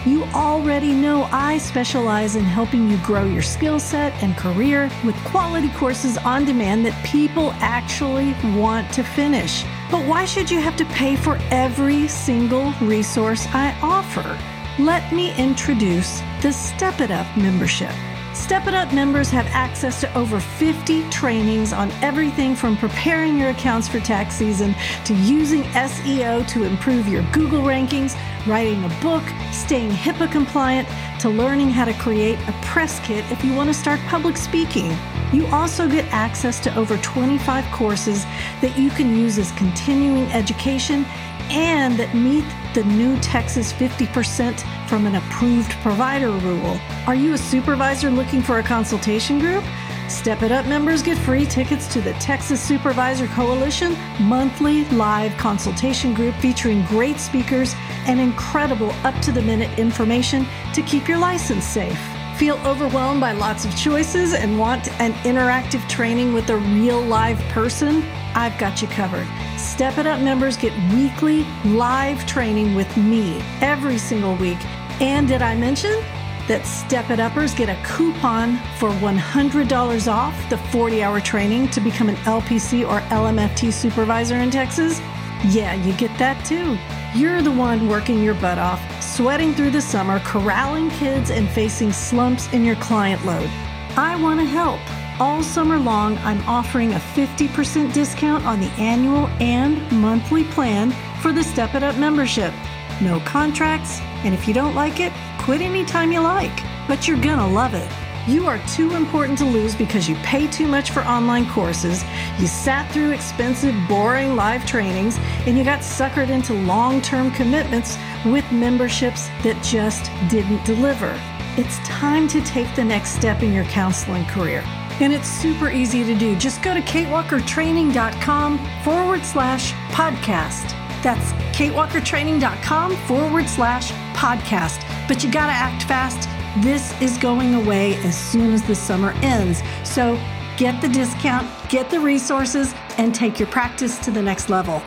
You 0.06 0.24
already 0.34 0.94
know 0.94 1.30
I 1.32 1.60
specialize 1.60 2.36
in 2.36 2.44
helping 2.44 2.90
you 2.90 2.98
grow 2.98 3.24
your 3.24 3.44
skill 3.44 3.80
set 3.80 4.12
and 4.22 4.36
career 4.36 4.92
with 5.06 5.16
quality 5.24 5.70
courses 5.70 6.18
on 6.18 6.44
demand 6.44 6.86
that 6.88 7.06
people 7.06 7.52
actually 7.60 8.34
want 8.58 8.92
to 8.94 9.04
finish. 9.04 9.64
But 9.92 10.06
why 10.08 10.26
should 10.26 10.52
you 10.52 10.60
have 10.60 10.76
to 10.78 10.86
pay 10.86 11.16
for 11.16 11.38
every 11.52 12.08
single 12.08 12.74
resource 12.82 13.46
I 13.54 13.78
offer? 13.82 14.38
Let 14.82 15.14
me 15.14 15.36
introduce 15.38 16.22
the 16.42 16.52
Step 16.52 17.02
It 17.02 17.12
Up 17.12 17.28
membership. 17.38 17.92
Step 18.34 18.66
It 18.66 18.74
Up 18.74 18.92
members 18.92 19.30
have 19.30 19.46
access 19.48 20.02
to 20.02 20.18
over 20.18 20.40
50 20.40 21.08
trainings 21.12 21.72
on 21.72 21.92
everything 22.02 22.56
from 22.56 22.76
preparing 22.78 23.38
your 23.38 23.52
accounts 23.52 23.88
for 23.88 24.00
tax 24.00 24.36
season 24.36 24.74
to 25.06 25.14
using 25.14 25.62
SEO 25.66 26.48
to 26.48 26.64
improve 26.64 27.08
your 27.08 27.22
Google 27.32 27.62
rankings, 27.62 28.18
writing 28.48 28.84
a 28.84 28.90
book, 29.04 29.22
staying 29.52 29.92
HIPAA 29.92 30.32
compliant, 30.32 30.88
to 31.20 31.30
learning 31.30 31.70
how 31.70 31.86
to 31.86 31.94
create 31.94 32.40
a 32.48 32.56
press 32.64 33.00
kit 33.02 33.24
if 33.32 33.44
you 33.44 33.54
want 33.54 33.70
to 33.70 33.74
start 33.76 34.00
public 34.08 34.36
speaking. 34.36 34.98
You 35.32 35.46
also 35.48 35.88
get 35.88 36.06
access 36.12 36.60
to 36.62 36.76
over 36.76 36.98
25 36.98 37.66
courses 37.66 38.24
that 38.62 38.76
you 38.80 38.90
can 38.90 39.16
use 39.16 39.38
as 39.38 39.52
continuing 39.52 40.24
education 40.32 41.06
and 41.52 41.98
that 41.98 42.16
meet 42.16 42.46
the 42.74 42.84
new 42.86 43.20
Texas 43.20 43.74
50% 43.74 44.66
from 44.92 45.08
an 45.08 45.16
approved 45.16 45.72
provider 45.84 46.32
rule. 46.32 46.78
Are 47.08 47.16
you 47.16 47.32
a 47.32 47.38
supervisor 47.38 48.12
looking 48.12 48.42
for 48.42 48.60
a 48.60 48.64
consultation 48.64 49.40
group? 49.40 49.64
Step 50.10 50.42
It 50.42 50.52
Up 50.52 50.66
members 50.66 51.02
get 51.02 51.18
free 51.18 51.46
tickets 51.46 51.88
to 51.94 52.02
the 52.02 52.12
Texas 52.16 52.60
Supervisor 52.62 53.28
Coalition 53.28 53.96
monthly 54.20 54.84
live 54.90 55.32
consultation 55.38 56.14
group 56.14 56.36
featuring 56.36 56.84
great 56.88 57.22
speakers 57.22 57.74
and 58.06 58.20
incredible 58.20 58.92
up 59.06 59.18
to 59.22 59.32
the 59.32 59.42
minute 59.42 59.80
information 59.80 60.46
to 60.74 60.82
keep 60.82 61.08
your 61.08 61.20
license 61.20 61.64
safe. 61.64 61.98
Feel 62.36 62.60
overwhelmed 62.66 63.22
by 63.22 63.32
lots 63.32 63.64
of 63.64 63.74
choices 63.78 64.34
and 64.34 64.60
want 64.60 64.90
an 65.00 65.14
interactive 65.24 65.88
training 65.88 66.34
with 66.34 66.50
a 66.50 66.58
real 66.58 67.02
live 67.02 67.40
person? 67.54 68.04
I've 68.36 68.58
got 68.58 68.82
you 68.82 68.90
covered. 68.90 69.28
Step 69.58 69.98
It 69.98 70.06
Up 70.06 70.20
members 70.20 70.58
get 70.58 70.74
weekly 70.94 71.46
live 71.64 72.26
training 72.26 72.76
with 72.76 72.98
me 72.98 73.42
every 73.62 73.98
single 73.98 74.36
week. 74.36 74.58
And 75.02 75.28
did 75.28 75.42
I 75.42 75.56
mention 75.56 76.04
that 76.48 76.64
Step 76.64 77.10
It 77.10 77.20
Uppers 77.20 77.56
get 77.56 77.70
a 77.70 77.84
coupon 77.84 78.58
for 78.78 78.92
$100 78.92 80.12
off 80.12 80.50
the 80.52 80.58
40 80.58 81.02
hour 81.02 81.20
training 81.20 81.70
to 81.70 81.82
become 81.82 82.08
an 82.08 82.18
LPC 82.18 82.88
or 82.88 83.00
LMFT 83.10 83.74
supervisor 83.74 84.36
in 84.36 84.52
Texas? 84.52 85.00
Yeah, 85.46 85.74
you 85.74 85.94
get 85.94 86.16
that 86.20 86.46
too. 86.46 86.78
You're 87.20 87.42
the 87.42 87.52
one 87.52 87.88
working 87.88 88.22
your 88.22 88.36
butt 88.36 88.60
off, 88.60 88.80
sweating 89.02 89.56
through 89.56 89.72
the 89.72 89.82
summer, 89.82 90.20
corralling 90.20 90.92
kids, 90.92 91.32
and 91.32 91.50
facing 91.50 91.92
slumps 91.92 92.54
in 92.54 92.64
your 92.64 92.76
client 92.76 93.26
load. 93.26 93.50
I 93.98 94.22
want 94.22 94.40
to 94.40 94.46
help. 94.46 94.80
All 95.20 95.42
summer 95.42 95.80
long, 95.80 96.20
I'm 96.20 96.48
offering 96.48 96.94
a 96.94 97.00
50% 97.00 97.92
discount 97.92 98.46
on 98.46 98.60
the 98.60 98.70
annual 98.74 99.26
and 99.40 99.92
monthly 99.92 100.44
plan 100.44 100.92
for 101.22 101.34
the 101.34 101.44
Step 101.44 101.74
It 101.74 101.82
Up 101.82 101.98
membership. 101.98 102.54
No 103.02 103.20
contracts, 103.22 104.00
and 104.24 104.34
if 104.34 104.48
you 104.48 104.54
don't 104.54 104.76
like 104.76 105.00
it, 105.00 105.12
quit 105.40 105.62
anytime 105.62 106.12
you 106.12 106.20
like. 106.20 106.64
But 106.88 107.08
you're 107.08 107.20
gonna 107.20 107.48
love 107.48 107.74
it. 107.74 107.92
You 108.28 108.46
are 108.46 108.60
too 108.68 108.96
important 108.96 109.40
to 109.40 109.46
lose 109.46 109.74
because 109.74 110.08
you 110.08 110.16
pay 110.18 110.46
too 110.46 110.68
much 110.68 110.92
for 110.92 111.02
online 111.02 111.50
courses, 111.50 112.04
you 112.38 112.46
sat 112.46 112.92
through 112.92 113.10
expensive, 113.10 113.74
boring 113.88 114.36
live 114.36 114.68
trainings, 114.68 115.18
and 115.48 115.58
you 115.58 115.64
got 115.64 115.80
suckered 115.80 116.30
into 116.30 116.54
long 116.54 117.02
term 117.02 117.32
commitments 117.32 117.98
with 118.24 118.50
memberships 118.52 119.30
that 119.44 119.60
just 119.64 120.12
didn't 120.30 120.64
deliver. 120.64 121.20
It's 121.58 121.80
time 121.80 122.28
to 122.28 122.42
take 122.42 122.74
the 122.76 122.84
next 122.84 123.16
step 123.16 123.42
in 123.42 123.52
your 123.52 123.66
counseling 123.66 124.26
career. 124.26 124.64
And 125.00 125.12
it's 125.12 125.28
super 125.28 125.72
easy 125.72 126.04
to 126.04 126.14
do. 126.14 126.36
Just 126.36 126.62
go 126.62 126.76
to 126.76 126.82
katewalkertraining.com 126.82 128.60
forward 128.84 129.26
slash 129.26 129.74
podcast. 129.90 130.81
That's 131.02 131.32
katewalkertraining.com 131.58 132.96
forward 133.08 133.50
slash 133.50 133.92
podcast. 134.14 134.86
But 135.08 135.24
you 135.24 135.32
got 135.32 135.48
to 135.48 135.54
act 135.54 135.84
fast. 135.84 136.30
This 136.64 137.00
is 137.02 137.18
going 137.18 137.56
away 137.56 137.96
as 138.04 138.16
soon 138.18 138.54
as 138.54 138.62
the 138.64 138.76
summer 138.76 139.12
ends. 139.22 139.62
So 139.84 140.20
get 140.58 140.82
the 140.82 140.90
discount, 140.90 141.50
get 141.70 141.90
the 141.90 142.00
resources, 142.00 142.74
and 142.98 143.16
take 143.16 143.40
your 143.40 143.48
practice 143.48 143.98
to 144.00 144.12
the 144.12 144.22
next 144.22 144.50
level. 144.50 144.82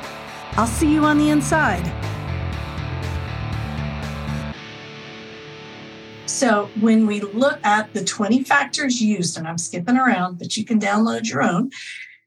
I'll 0.53 0.67
see 0.67 0.93
you 0.93 1.05
on 1.05 1.19
the 1.19 1.31
inside. 1.31 1.85
So 6.27 6.69
when 6.81 7.07
we 7.07 7.21
look 7.21 7.59
at 7.65 7.93
the 7.93 8.05
20 8.05 8.45
factors 8.45 9.01
used, 9.01 9.39
and 9.39 9.47
I'm 9.47 9.57
skipping 9.57 9.97
around, 9.97 10.39
but 10.39 10.57
you 10.57 10.65
can 10.65 10.81
download 10.81 11.29
your 11.29 11.43
own, 11.43 11.71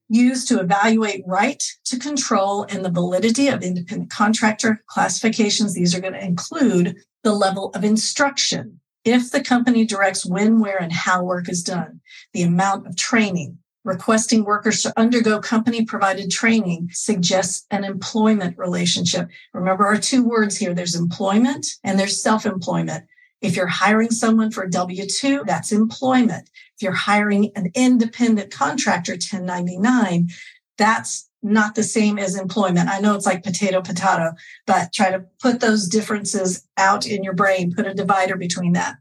used 0.10 0.48
to 0.48 0.60
evaluate 0.60 1.24
right 1.26 1.64
to 1.86 2.00
control 2.00 2.64
and 2.70 2.84
the 2.84 2.92
validity 2.92 3.48
of 3.48 3.64
independent 3.64 4.10
contractor 4.10 4.84
classifications, 4.88 5.74
these 5.74 5.94
are 5.96 6.00
going 6.00 6.14
to 6.14 6.24
include 6.24 6.96
the 7.24 7.34
level 7.34 7.72
of 7.76 7.84
instruction. 7.84 8.80
If 9.04 9.32
the 9.32 9.42
company 9.42 9.86
directs 9.86 10.26
when, 10.26 10.60
where, 10.60 10.82
and 10.82 10.92
how 10.92 11.24
work 11.24 11.50
is 11.50 11.64
done, 11.64 12.02
the 12.34 12.44
amount 12.44 12.88
of 12.88 12.96
training, 12.96 13.58
requesting 13.84 14.44
workers 14.44 14.84
to 14.84 14.94
undergo 15.00 15.40
company 15.40 15.86
provided 15.86 16.30
training 16.30 16.90
suggests 16.92 17.66
an 17.72 17.84
employment 17.84 18.58
relationship. 18.58 19.30
Remember 19.54 19.88
our 19.88 19.98
two 19.98 20.24
words 20.24 20.58
here. 20.58 20.74
There's 20.74 20.96
employment 20.96 21.66
and 21.84 21.98
there's 21.98 22.22
self-employment. 22.22 23.06
If 23.42 23.56
you're 23.56 23.68
hiring 23.68 24.10
someone 24.10 24.52
for 24.52 24.68
W 24.68 25.06
2, 25.06 25.44
that's 25.46 25.72
employment. 25.72 26.50
If 26.78 26.84
you're 26.84 26.92
hiring 26.94 27.52
an 27.56 27.72
independent 27.74 28.52
contractor, 28.52 29.14
1099, 29.14 30.30
that's 30.78 31.30
not 31.42 31.76
the 31.76 31.84
same 31.84 32.20
as 32.20 32.38
employment. 32.38 32.90
I 32.90 33.00
know 33.00 33.16
it's 33.16 33.26
like 33.26 33.44
potato, 33.44 33.82
potato, 33.82 34.34
but 34.66 34.94
try 34.94 35.10
to 35.12 35.26
put 35.42 35.60
those 35.60 35.88
differences 35.88 36.68
out 36.78 37.08
in 37.08 37.24
your 37.24 37.34
brain, 37.34 37.74
put 37.74 37.88
a 37.88 37.94
divider 37.94 38.36
between 38.36 38.74
that 38.74 38.98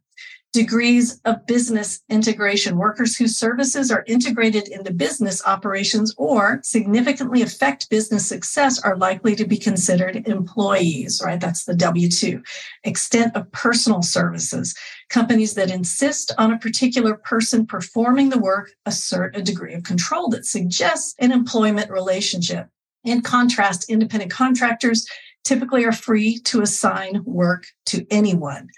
degrees 0.56 1.20
of 1.26 1.44
business 1.46 2.00
integration, 2.08 2.78
workers 2.78 3.14
whose 3.14 3.36
services 3.36 3.90
are 3.90 4.04
integrated 4.06 4.68
into 4.68 4.90
business 4.90 5.42
operations 5.44 6.14
or 6.16 6.60
significantly 6.62 7.42
affect 7.42 7.90
business 7.90 8.26
success 8.26 8.78
are 8.78 8.96
likely 8.96 9.36
to 9.36 9.46
be 9.46 9.58
considered 9.58 10.26
employees, 10.26 11.20
right? 11.22 11.38
That's 11.38 11.66
the 11.66 11.74
W 11.74 12.08
2. 12.08 12.42
Extent 12.84 13.36
of 13.36 13.52
personal 13.52 14.00
services. 14.00 14.74
Companies 15.10 15.52
that 15.54 15.70
insist 15.70 16.32
on 16.38 16.54
a 16.54 16.58
particular 16.58 17.16
person 17.16 17.66
performing 17.66 18.30
the 18.30 18.38
work 18.38 18.70
assert 18.86 19.36
a 19.36 19.42
degree 19.42 19.74
of 19.74 19.82
control 19.82 20.30
that 20.30 20.46
suggests 20.46 21.14
an 21.18 21.32
employment 21.32 21.90
relationship. 21.90 22.66
In 23.04 23.20
contrast, 23.20 23.90
independent 23.90 24.32
contractors 24.32 25.06
typically 25.44 25.84
are 25.84 25.92
free 25.92 26.38
to 26.38 26.62
assign 26.62 27.22
work 27.26 27.66
to 27.84 28.06
anyone 28.10 28.70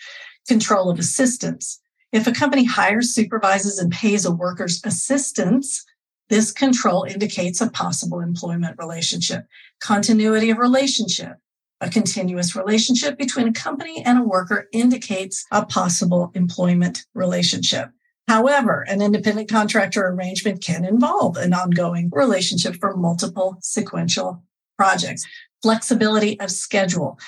control 0.48 0.90
of 0.90 0.98
assistance. 0.98 1.80
If 2.10 2.26
a 2.26 2.32
company 2.32 2.64
hires, 2.64 3.12
supervises, 3.12 3.78
and 3.78 3.92
pays 3.92 4.24
a 4.24 4.32
worker's 4.32 4.80
assistance, 4.84 5.84
this 6.28 6.50
control 6.52 7.04
indicates 7.04 7.60
a 7.60 7.70
possible 7.70 8.20
employment 8.20 8.76
relationship. 8.78 9.46
Continuity 9.80 10.50
of 10.50 10.58
relationship. 10.58 11.36
A 11.80 11.88
continuous 11.88 12.56
relationship 12.56 13.16
between 13.16 13.46
a 13.46 13.52
company 13.52 14.02
and 14.04 14.18
a 14.18 14.24
worker 14.24 14.68
indicates 14.72 15.44
a 15.52 15.64
possible 15.64 16.32
employment 16.34 17.06
relationship. 17.14 17.90
However, 18.26 18.84
an 18.88 19.00
independent 19.00 19.48
contractor 19.48 20.06
arrangement 20.06 20.62
can 20.62 20.84
involve 20.84 21.36
an 21.36 21.54
ongoing 21.54 22.10
relationship 22.12 22.76
for 22.80 22.96
multiple 22.96 23.56
sequential 23.62 24.42
projects. 24.76 25.24
Flexibility 25.62 26.38
of 26.40 26.50
schedule. 26.50 27.18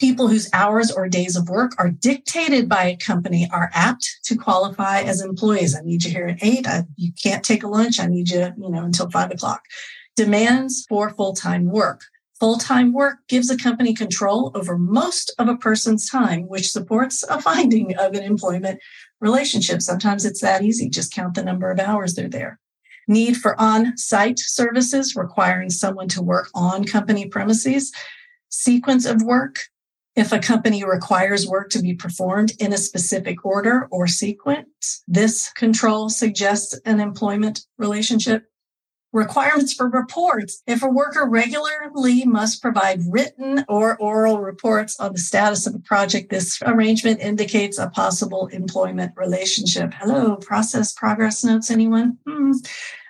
People 0.00 0.26
whose 0.28 0.50
hours 0.52 0.90
or 0.90 1.08
days 1.08 1.36
of 1.36 1.48
work 1.48 1.72
are 1.78 1.90
dictated 1.90 2.68
by 2.68 2.84
a 2.84 2.96
company 2.96 3.48
are 3.52 3.70
apt 3.72 4.18
to 4.24 4.36
qualify 4.36 5.02
as 5.02 5.22
employees. 5.22 5.76
I 5.76 5.82
need 5.82 6.04
you 6.04 6.10
here 6.10 6.26
at 6.26 6.42
eight. 6.42 6.66
I, 6.66 6.84
you 6.96 7.12
can't 7.22 7.44
take 7.44 7.62
a 7.62 7.68
lunch. 7.68 8.00
I 8.00 8.06
need 8.06 8.28
you, 8.28 8.52
you 8.58 8.70
know, 8.70 8.82
until 8.82 9.08
five 9.10 9.30
o'clock. 9.30 9.62
Demands 10.16 10.84
for 10.88 11.10
full-time 11.10 11.66
work. 11.70 12.02
Full-time 12.40 12.92
work 12.92 13.18
gives 13.28 13.48
a 13.48 13.56
company 13.56 13.94
control 13.94 14.50
over 14.56 14.76
most 14.76 15.32
of 15.38 15.48
a 15.48 15.56
person's 15.56 16.10
time, 16.10 16.42
which 16.48 16.72
supports 16.72 17.22
a 17.22 17.40
finding 17.40 17.96
of 17.96 18.14
an 18.14 18.24
employment 18.24 18.80
relationship. 19.20 19.80
Sometimes 19.80 20.24
it's 20.24 20.40
that 20.40 20.62
easy. 20.62 20.88
Just 20.88 21.12
count 21.12 21.34
the 21.34 21.44
number 21.44 21.70
of 21.70 21.78
hours 21.78 22.14
they're 22.14 22.28
there. 22.28 22.58
Need 23.06 23.36
for 23.36 23.58
on-site 23.60 24.40
services 24.40 25.14
requiring 25.14 25.70
someone 25.70 26.08
to 26.08 26.20
work 26.22 26.50
on 26.54 26.84
company 26.84 27.28
premises. 27.28 27.92
Sequence 28.48 29.06
of 29.06 29.22
work, 29.22 29.66
if 30.16 30.32
a 30.32 30.38
company 30.38 30.84
requires 30.84 31.46
work 31.46 31.70
to 31.70 31.82
be 31.82 31.94
performed 31.94 32.52
in 32.60 32.72
a 32.72 32.78
specific 32.78 33.44
order 33.44 33.88
or 33.90 34.06
sequence, 34.06 35.02
this 35.08 35.50
control 35.52 36.08
suggests 36.08 36.78
an 36.84 37.00
employment 37.00 37.66
relationship. 37.78 38.44
Requirements 39.12 39.72
for 39.72 39.88
reports. 39.88 40.60
If 40.66 40.82
a 40.82 40.88
worker 40.88 41.28
regularly 41.28 42.24
must 42.24 42.60
provide 42.60 43.00
written 43.08 43.64
or 43.68 43.96
oral 43.98 44.40
reports 44.40 44.98
on 44.98 45.12
the 45.12 45.20
status 45.20 45.68
of 45.68 45.74
a 45.76 45.78
project, 45.78 46.30
this 46.30 46.60
arrangement 46.62 47.20
indicates 47.20 47.78
a 47.78 47.90
possible 47.90 48.48
employment 48.48 49.12
relationship. 49.16 49.94
Hello, 49.94 50.34
process 50.36 50.92
progress 50.92 51.44
notes, 51.44 51.70
anyone? 51.70 52.18
Hmm. 52.26 52.52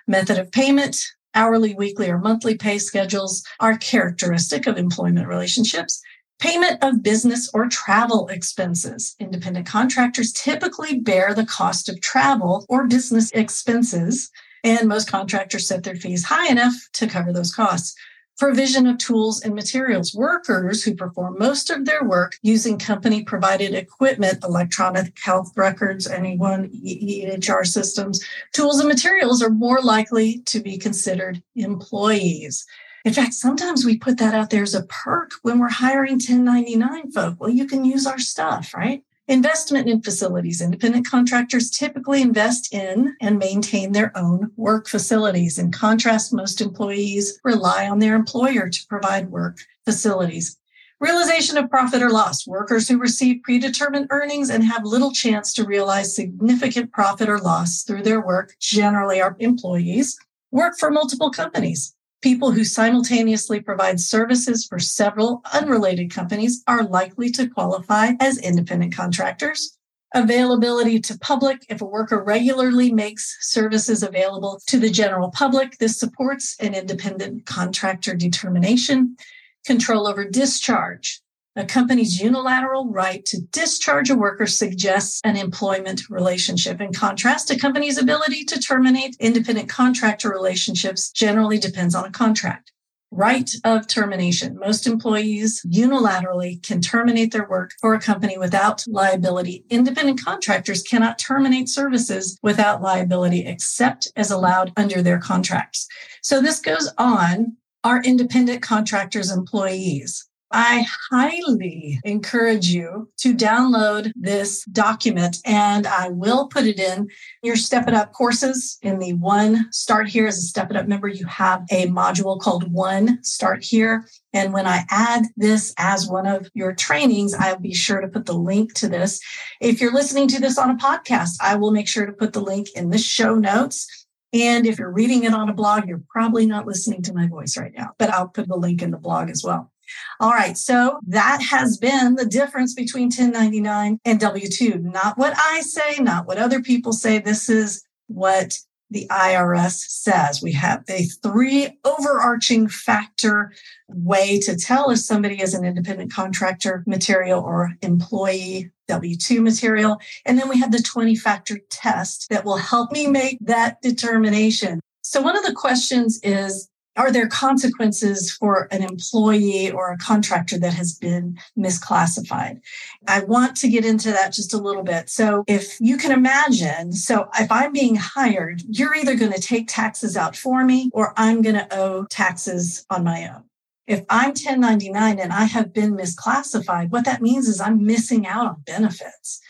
Method 0.07 0.37
of 0.37 0.51
payment. 0.51 0.97
Hourly, 1.33 1.73
weekly, 1.73 2.09
or 2.09 2.17
monthly 2.17 2.55
pay 2.55 2.77
schedules 2.77 3.43
are 3.59 3.77
characteristic 3.77 4.67
of 4.67 4.77
employment 4.77 5.27
relationships. 5.27 6.01
Payment 6.39 6.83
of 6.83 7.01
business 7.01 7.49
or 7.53 7.67
travel 7.67 8.27
expenses. 8.27 9.15
Independent 9.19 9.65
contractors 9.65 10.33
typically 10.33 10.99
bear 10.99 11.33
the 11.33 11.45
cost 11.45 11.87
of 11.87 12.01
travel 12.01 12.65
or 12.67 12.87
business 12.87 13.31
expenses, 13.31 14.29
and 14.63 14.87
most 14.87 15.09
contractors 15.09 15.67
set 15.67 15.83
their 15.83 15.95
fees 15.95 16.25
high 16.25 16.49
enough 16.49 16.73
to 16.93 17.07
cover 17.07 17.31
those 17.31 17.53
costs. 17.53 17.95
Provision 18.37 18.85
of 18.85 18.97
tools 18.97 19.41
and 19.43 19.55
materials. 19.55 20.13
Workers 20.13 20.83
who 20.83 20.93
perform 20.93 21.37
most 21.39 21.69
of 21.69 21.85
their 21.85 22.03
work 22.03 22.37
using 22.41 22.77
company 22.77 23.23
provided 23.23 23.73
equipment, 23.73 24.43
electronic 24.43 25.17
health 25.23 25.53
records, 25.55 26.05
anyone, 26.05 26.69
EHR 26.69 27.65
systems, 27.65 28.21
tools 28.51 28.81
and 28.81 28.89
materials 28.89 29.41
are 29.41 29.51
more 29.51 29.79
likely 29.81 30.39
to 30.47 30.59
be 30.59 30.77
considered 30.77 31.41
employees. 31.55 32.65
In 33.05 33.13
fact, 33.13 33.35
sometimes 33.35 33.85
we 33.85 33.99
put 33.99 34.17
that 34.17 34.33
out 34.33 34.49
there 34.49 34.63
as 34.63 34.73
a 34.73 34.81
perk 34.87 35.33
when 35.43 35.59
we're 35.59 35.69
hiring 35.69 36.13
1099 36.13 37.11
folk. 37.11 37.39
Well, 37.39 37.51
you 37.51 37.67
can 37.67 37.85
use 37.85 38.07
our 38.07 38.17
stuff, 38.17 38.73
right? 38.75 39.03
Investment 39.27 39.87
in 39.87 40.01
facilities. 40.01 40.59
Independent 40.59 41.07
contractors 41.07 41.69
typically 41.69 42.23
invest 42.23 42.73
in 42.73 43.15
and 43.21 43.37
maintain 43.37 43.91
their 43.91 44.11
own 44.17 44.51
work 44.55 44.87
facilities. 44.87 45.59
In 45.59 45.71
contrast, 45.71 46.33
most 46.33 46.61
employees 46.61 47.39
rely 47.43 47.87
on 47.87 47.99
their 47.99 48.15
employer 48.15 48.69
to 48.69 48.87
provide 48.87 49.29
work 49.29 49.59
facilities. 49.85 50.57
Realization 50.99 51.57
of 51.57 51.69
profit 51.69 52.01
or 52.01 52.09
loss. 52.09 52.47
Workers 52.47 52.87
who 52.87 52.97
receive 52.97 53.43
predetermined 53.43 54.07
earnings 54.09 54.49
and 54.49 54.63
have 54.63 54.83
little 54.83 55.11
chance 55.11 55.53
to 55.53 55.63
realize 55.63 56.15
significant 56.15 56.91
profit 56.91 57.29
or 57.29 57.37
loss 57.37 57.83
through 57.83 58.01
their 58.01 58.21
work 58.21 58.55
generally 58.59 59.21
are 59.21 59.35
employees. 59.39 60.17
Work 60.49 60.79
for 60.79 60.89
multiple 60.89 61.29
companies. 61.29 61.94
People 62.25 62.49
who 62.49 62.63
simultaneously 62.63 63.59
provide 63.59 63.99
services 63.99 64.65
for 64.65 64.79
several 64.79 65.43
unrelated 65.53 66.11
companies 66.11 66.63
are 66.65 66.81
likely 66.81 67.29
to 67.29 67.47
qualify 67.47 68.13
as 68.19 68.39
independent 68.39 68.95
contractors. 68.95 69.77
Availability 70.15 70.99
to 71.01 71.19
public. 71.19 71.63
If 71.69 71.83
a 71.83 71.85
worker 71.85 72.23
regularly 72.23 72.91
makes 72.91 73.37
services 73.41 74.01
available 74.01 74.59
to 74.65 74.79
the 74.79 74.89
general 74.89 75.29
public, 75.29 75.77
this 75.77 75.99
supports 75.99 76.55
an 76.59 76.73
independent 76.73 77.45
contractor 77.45 78.15
determination. 78.15 79.17
Control 79.63 80.07
over 80.07 80.27
discharge. 80.27 81.21
A 81.57 81.63
company's 81.63 82.21
unilateral 82.21 82.91
right 82.91 83.25
to 83.27 83.39
discharge 83.39 84.09
a 84.09 84.15
worker 84.15 84.45
suggests 84.45 85.21
an 85.23 85.37
employment 85.37 86.09
relationship. 86.09 86.81
In 86.81 86.91
contrast, 86.91 87.49
a 87.49 87.57
company's 87.57 87.97
ability 87.97 88.43
to 88.45 88.59
terminate 88.59 89.15
independent 89.21 89.69
contractor 89.69 90.29
relationships 90.29 91.09
generally 91.11 91.57
depends 91.57 91.95
on 91.95 92.03
a 92.03 92.11
contract. 92.11 92.73
Right 93.09 93.49
of 93.63 93.87
termination. 93.87 94.59
Most 94.59 94.85
employees 94.85 95.65
unilaterally 95.65 96.61
can 96.61 96.81
terminate 96.81 97.31
their 97.31 97.47
work 97.47 97.71
for 97.79 97.93
a 97.93 98.01
company 98.01 98.37
without 98.37 98.83
liability. 98.85 99.63
Independent 99.69 100.21
contractors 100.21 100.83
cannot 100.83 101.17
terminate 101.17 101.69
services 101.69 102.37
without 102.43 102.81
liability 102.81 103.45
except 103.45 104.11
as 104.17 104.29
allowed 104.29 104.73
under 104.75 105.01
their 105.01 105.19
contracts. 105.19 105.87
So 106.21 106.41
this 106.41 106.59
goes 106.59 106.91
on. 106.97 107.55
Are 107.85 108.01
independent 108.03 108.61
contractors 108.61 109.31
employees? 109.31 110.27
I 110.51 110.85
highly 111.11 111.99
encourage 112.03 112.67
you 112.67 113.09
to 113.17 113.33
download 113.33 114.11
this 114.15 114.63
document 114.65 115.37
and 115.43 115.87
I 115.87 116.09
will 116.09 116.47
put 116.47 116.65
it 116.65 116.79
in 116.79 117.09
your 117.41 117.55
Step 117.55 117.87
It 117.87 117.95
Up 117.95 118.13
courses. 118.13 118.77
In 118.83 118.99
the 118.99 119.13
One 119.13 119.71
Start 119.71 120.07
Here 120.07 120.27
as 120.27 120.37
a 120.37 120.41
Step 120.41 120.69
It 120.69 120.77
Up 120.77 120.87
member, 120.87 121.07
you 121.07 121.25
have 121.25 121.63
a 121.71 121.87
module 121.87 122.39
called 122.39 122.71
One 122.71 123.23
Start 123.23 123.63
Here. 123.63 124.07
And 124.33 124.53
when 124.53 124.67
I 124.67 124.83
add 124.89 125.25
this 125.35 125.73
as 125.77 126.07
one 126.07 126.27
of 126.27 126.49
your 126.53 126.73
trainings, 126.73 127.33
I'll 127.33 127.59
be 127.59 127.73
sure 127.73 127.99
to 127.99 128.07
put 128.07 128.25
the 128.25 128.33
link 128.33 128.75
to 128.75 128.87
this. 128.87 129.19
If 129.61 129.81
you're 129.81 129.93
listening 129.93 130.27
to 130.29 130.39
this 130.39 130.59
on 130.59 130.69
a 130.69 130.75
podcast, 130.75 131.37
I 131.41 131.55
will 131.55 131.71
make 131.71 131.87
sure 131.87 132.05
to 132.05 132.13
put 132.13 132.33
the 132.33 132.41
link 132.41 132.67
in 132.75 132.91
the 132.91 132.99
show 132.99 133.35
notes. 133.35 133.87
And 134.31 134.67
if 134.67 134.77
you're 134.77 134.91
reading 134.91 135.23
it 135.23 135.33
on 135.33 135.49
a 135.49 135.53
blog, 135.53 135.87
you're 135.87 136.03
probably 136.09 136.45
not 136.45 136.67
listening 136.67 137.01
to 137.03 137.13
my 137.13 137.27
voice 137.27 137.57
right 137.57 137.73
now, 137.75 137.91
but 137.97 138.09
I'll 138.09 138.27
put 138.27 138.47
the 138.47 138.57
link 138.57 138.81
in 138.81 138.91
the 138.91 138.97
blog 138.97 139.29
as 139.29 139.43
well. 139.43 139.71
All 140.19 140.31
right. 140.31 140.57
So 140.57 140.99
that 141.07 141.41
has 141.41 141.77
been 141.77 142.15
the 142.15 142.25
difference 142.25 142.73
between 142.73 143.05
1099 143.05 143.99
and 144.05 144.19
W 144.19 144.47
2. 144.47 144.79
Not 144.79 145.17
what 145.17 145.33
I 145.37 145.61
say, 145.61 146.01
not 146.01 146.27
what 146.27 146.37
other 146.37 146.61
people 146.61 146.93
say. 146.93 147.19
This 147.19 147.49
is 147.49 147.83
what 148.07 148.57
the 148.91 149.07
IRS 149.09 149.73
says. 149.89 150.41
We 150.41 150.51
have 150.53 150.83
a 150.89 151.03
three 151.03 151.77
overarching 151.83 152.67
factor 152.67 153.51
way 153.89 154.39
to 154.41 154.55
tell 154.55 154.91
if 154.91 154.99
somebody 154.99 155.41
is 155.41 155.53
an 155.53 155.65
independent 155.65 156.13
contractor 156.13 156.83
material 156.85 157.41
or 157.41 157.71
employee 157.81 158.71
W 158.87 159.17
2 159.17 159.41
material. 159.41 159.97
And 160.25 160.37
then 160.37 160.47
we 160.47 160.59
have 160.59 160.71
the 160.71 160.81
20 160.81 161.15
factor 161.15 161.59
test 161.69 162.27
that 162.29 162.45
will 162.45 162.57
help 162.57 162.91
me 162.91 163.07
make 163.07 163.39
that 163.41 163.81
determination. 163.81 164.79
So, 165.01 165.21
one 165.21 165.37
of 165.37 165.43
the 165.43 165.53
questions 165.53 166.19
is 166.23 166.69
are 166.95 167.11
there 167.11 167.27
consequences 167.27 168.31
for 168.31 168.67
an 168.71 168.81
employee 168.81 169.71
or 169.71 169.91
a 169.91 169.97
contractor 169.97 170.57
that 170.59 170.73
has 170.73 170.93
been 170.93 171.37
misclassified? 171.57 172.61
I 173.07 173.21
want 173.21 173.57
to 173.57 173.69
get 173.69 173.85
into 173.85 174.11
that 174.11 174.33
just 174.33 174.53
a 174.53 174.57
little 174.57 174.83
bit. 174.83 175.09
So, 175.09 175.43
if 175.47 175.77
you 175.79 175.97
can 175.97 176.11
imagine, 176.11 176.93
so 176.93 177.29
if 177.39 177.51
I'm 177.51 177.73
being 177.73 177.95
hired, 177.95 178.61
you're 178.67 178.95
either 178.95 179.15
going 179.15 179.33
to 179.33 179.41
take 179.41 179.67
taxes 179.67 180.15
out 180.15 180.35
for 180.35 180.63
me 180.63 180.89
or 180.93 181.13
I'm 181.17 181.41
going 181.41 181.55
to 181.55 181.67
owe 181.77 182.05
taxes 182.09 182.85
on 182.89 183.03
my 183.03 183.29
own. 183.29 183.43
If 183.87 184.03
I'm 184.09 184.29
1099 184.29 185.19
and 185.19 185.31
I 185.31 185.43
have 185.43 185.71
been 185.71 185.95
misclassified, 185.95 186.89
what 186.89 187.05
that 187.05 187.21
means 187.21 187.47
is 187.47 187.61
I'm 187.61 187.85
missing 187.85 188.25
out 188.25 188.47
on 188.47 188.63
benefits. 188.65 189.41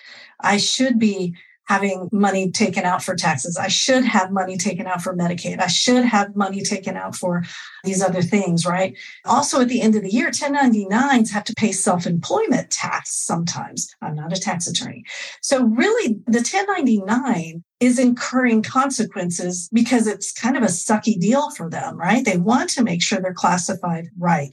I 0.41 0.57
should 0.57 0.99
be 0.99 1.35
having 1.67 2.09
money 2.11 2.51
taken 2.51 2.85
out 2.85 3.03
for 3.03 3.15
taxes. 3.15 3.57
I 3.57 3.67
should 3.67 4.05
have 4.05 4.31
money 4.31 4.57
taken 4.57 4.87
out 4.87 5.01
for 5.01 5.15
Medicaid. 5.15 5.59
I 5.59 5.67
should 5.67 6.05
have 6.05 6.35
money 6.35 6.61
taken 6.61 6.95
out 6.95 7.15
for 7.15 7.43
these 7.83 8.01
other 8.01 8.21
things, 8.21 8.65
right? 8.65 8.97
Also, 9.25 9.61
at 9.61 9.67
the 9.67 9.81
end 9.81 9.95
of 9.95 10.03
the 10.03 10.11
year, 10.11 10.29
1099s 10.29 11.31
have 11.31 11.43
to 11.45 11.53
pay 11.55 11.71
self 11.71 12.05
employment 12.05 12.69
tax 12.69 13.15
sometimes. 13.15 13.93
I'm 14.01 14.15
not 14.15 14.35
a 14.35 14.39
tax 14.39 14.67
attorney. 14.67 15.03
So, 15.41 15.63
really, 15.63 16.19
the 16.27 16.39
1099 16.39 17.63
is 17.79 17.99
incurring 17.99 18.61
consequences 18.61 19.69
because 19.73 20.07
it's 20.07 20.31
kind 20.31 20.55
of 20.55 20.63
a 20.63 20.67
sucky 20.67 21.19
deal 21.19 21.51
for 21.51 21.69
them, 21.69 21.97
right? 21.97 22.23
They 22.23 22.37
want 22.37 22.69
to 22.71 22.83
make 22.83 23.01
sure 23.01 23.19
they're 23.19 23.33
classified 23.33 24.09
right. 24.17 24.51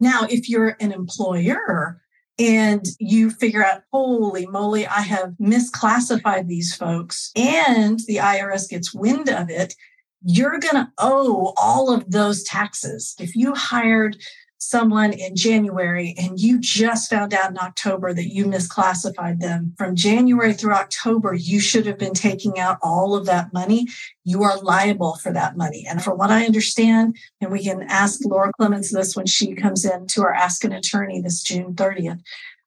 Now, 0.00 0.26
if 0.30 0.48
you're 0.48 0.76
an 0.80 0.92
employer, 0.92 2.00
and 2.38 2.86
you 2.98 3.30
figure 3.30 3.64
out, 3.64 3.82
holy 3.92 4.46
moly, 4.46 4.86
I 4.86 5.00
have 5.00 5.34
misclassified 5.40 6.46
these 6.46 6.74
folks, 6.74 7.30
and 7.34 8.00
the 8.06 8.16
IRS 8.16 8.68
gets 8.68 8.94
wind 8.94 9.28
of 9.28 9.50
it, 9.50 9.74
you're 10.22 10.58
going 10.58 10.74
to 10.74 10.90
owe 10.98 11.52
all 11.56 11.92
of 11.92 12.10
those 12.10 12.42
taxes. 12.42 13.14
If 13.18 13.34
you 13.34 13.54
hired 13.54 14.16
someone 14.58 15.12
in 15.12 15.34
January 15.36 16.14
and 16.18 16.38
you 16.38 16.58
just 16.58 17.08
found 17.08 17.32
out 17.32 17.50
in 17.50 17.58
October 17.58 18.12
that 18.12 18.32
you 18.32 18.44
misclassified 18.44 19.40
them, 19.40 19.74
from 19.78 19.96
January 19.96 20.52
through 20.52 20.74
October, 20.74 21.34
you 21.34 21.60
should 21.60 21.86
have 21.86 21.98
been 21.98 22.14
taking 22.14 22.58
out 22.58 22.78
all 22.82 23.14
of 23.14 23.26
that 23.26 23.52
money. 23.52 23.86
You 24.24 24.42
are 24.42 24.58
liable 24.58 25.16
for 25.16 25.32
that 25.32 25.56
money. 25.56 25.86
And 25.88 26.02
from 26.02 26.18
what 26.18 26.30
I 26.30 26.44
understand, 26.44 27.16
and 27.40 27.50
we 27.50 27.62
can 27.62 27.82
ask 27.84 28.20
Laura 28.24 28.52
Clemens 28.52 28.90
this 28.90 29.16
when 29.16 29.26
she 29.26 29.54
comes 29.54 29.84
in 29.84 30.06
to 30.08 30.22
our 30.22 30.32
Ask 30.32 30.64
an 30.64 30.72
Attorney 30.72 31.20
this 31.20 31.42
June 31.42 31.74
30th. 31.74 32.20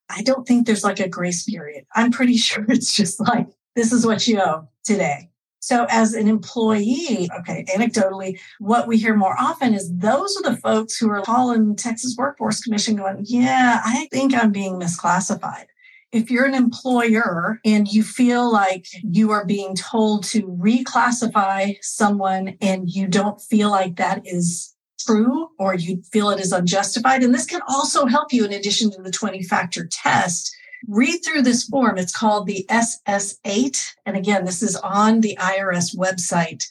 I 0.09 0.21
don't 0.23 0.47
think 0.47 0.65
there's 0.65 0.83
like 0.83 0.99
a 0.99 1.09
grace 1.09 1.43
period. 1.43 1.85
I'm 1.93 2.11
pretty 2.11 2.37
sure 2.37 2.65
it's 2.69 2.93
just 2.93 3.19
like, 3.19 3.47
this 3.75 3.91
is 3.91 4.05
what 4.05 4.27
you 4.27 4.39
owe 4.39 4.67
today. 4.83 5.30
So, 5.61 5.85
as 5.89 6.15
an 6.15 6.27
employee, 6.27 7.29
okay, 7.39 7.63
anecdotally, 7.65 8.39
what 8.57 8.87
we 8.87 8.97
hear 8.97 9.15
more 9.15 9.35
often 9.39 9.75
is 9.75 9.95
those 9.95 10.35
are 10.35 10.51
the 10.51 10.57
folks 10.57 10.97
who 10.97 11.07
are 11.11 11.21
calling 11.21 11.75
Texas 11.75 12.15
Workforce 12.17 12.61
Commission 12.61 12.95
going, 12.95 13.23
Yeah, 13.27 13.79
I 13.85 14.07
think 14.11 14.33
I'm 14.33 14.51
being 14.51 14.79
misclassified. 14.79 15.65
If 16.11 16.31
you're 16.31 16.45
an 16.45 16.55
employer 16.55 17.59
and 17.63 17.87
you 17.87 18.01
feel 18.01 18.51
like 18.51 18.87
you 19.03 19.29
are 19.31 19.45
being 19.45 19.75
told 19.75 20.23
to 20.25 20.41
reclassify 20.41 21.77
someone 21.81 22.57
and 22.59 22.89
you 22.89 23.07
don't 23.07 23.39
feel 23.39 23.69
like 23.69 23.97
that 23.97 24.23
is 24.25 24.75
true 24.99 25.49
or 25.59 25.75
you 25.75 26.01
feel 26.11 26.31
it 26.31 26.39
is 26.39 26.51
unjustified, 26.51 27.21
and 27.21 27.35
this 27.35 27.45
can 27.45 27.61
also 27.69 28.07
help 28.07 28.33
you 28.33 28.45
in 28.45 28.51
addition 28.51 28.89
to 28.91 29.01
the 29.03 29.11
20 29.11 29.43
factor 29.43 29.85
test 29.85 30.55
read 30.87 31.19
through 31.19 31.43
this 31.43 31.63
form. 31.63 31.97
It's 31.97 32.15
called 32.15 32.47
the 32.47 32.65
SS8. 32.69 33.93
And 34.05 34.17
again, 34.17 34.45
this 34.45 34.61
is 34.63 34.75
on 34.77 35.21
the 35.21 35.37
IRS 35.39 35.95
website. 35.95 36.63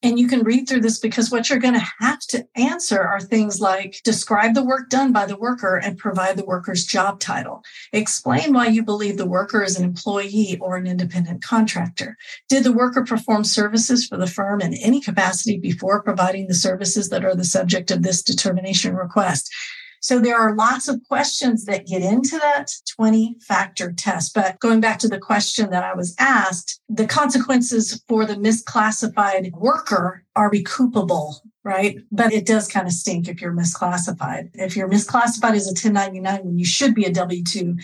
And 0.00 0.16
you 0.16 0.28
can 0.28 0.44
read 0.44 0.68
through 0.68 0.82
this 0.82 1.00
because 1.00 1.30
what 1.30 1.50
you're 1.50 1.58
going 1.58 1.74
to 1.74 1.92
have 1.98 2.20
to 2.28 2.46
answer 2.54 3.02
are 3.02 3.18
things 3.18 3.60
like 3.60 4.00
describe 4.04 4.54
the 4.54 4.62
work 4.62 4.90
done 4.90 5.12
by 5.12 5.26
the 5.26 5.36
worker 5.36 5.76
and 5.76 5.98
provide 5.98 6.36
the 6.36 6.44
worker's 6.44 6.86
job 6.86 7.18
title. 7.18 7.64
Explain 7.92 8.52
why 8.52 8.66
you 8.68 8.84
believe 8.84 9.16
the 9.16 9.26
worker 9.26 9.60
is 9.60 9.76
an 9.76 9.82
employee 9.84 10.56
or 10.60 10.76
an 10.76 10.86
independent 10.86 11.42
contractor. 11.42 12.16
Did 12.48 12.62
the 12.62 12.72
worker 12.72 13.02
perform 13.04 13.42
services 13.42 14.06
for 14.06 14.16
the 14.16 14.28
firm 14.28 14.60
in 14.60 14.72
any 14.74 15.00
capacity 15.00 15.58
before 15.58 16.00
providing 16.00 16.46
the 16.46 16.54
services 16.54 17.08
that 17.08 17.24
are 17.24 17.34
the 17.34 17.44
subject 17.44 17.90
of 17.90 18.04
this 18.04 18.22
determination 18.22 18.94
request? 18.94 19.52
So 20.00 20.20
there 20.20 20.38
are 20.38 20.54
lots 20.54 20.88
of 20.88 21.02
questions 21.08 21.64
that 21.64 21.86
get 21.86 22.02
into 22.02 22.38
that 22.38 22.70
20 22.96 23.36
factor 23.40 23.92
test. 23.92 24.34
But 24.34 24.58
going 24.60 24.80
back 24.80 24.98
to 25.00 25.08
the 25.08 25.18
question 25.18 25.70
that 25.70 25.84
I 25.84 25.94
was 25.94 26.14
asked, 26.18 26.80
the 26.88 27.06
consequences 27.06 28.02
for 28.08 28.24
the 28.24 28.34
misclassified 28.34 29.52
worker 29.52 30.24
are 30.36 30.50
recoupable, 30.50 31.40
right? 31.64 31.98
But 32.12 32.32
it 32.32 32.46
does 32.46 32.68
kind 32.68 32.86
of 32.86 32.92
stink 32.92 33.28
if 33.28 33.40
you're 33.40 33.52
misclassified. 33.52 34.50
If 34.54 34.76
you're 34.76 34.88
misclassified 34.88 35.54
as 35.54 35.66
a 35.66 35.70
1099 35.70 36.44
when 36.44 36.58
you 36.58 36.64
should 36.64 36.94
be 36.94 37.04
a 37.04 37.12
W 37.12 37.42
2, 37.42 37.76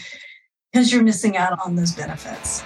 because 0.73 0.93
you're 0.93 1.03
missing 1.03 1.37
out 1.37 1.59
on 1.65 1.77
those 1.77 1.93
benefits. 1.93 2.63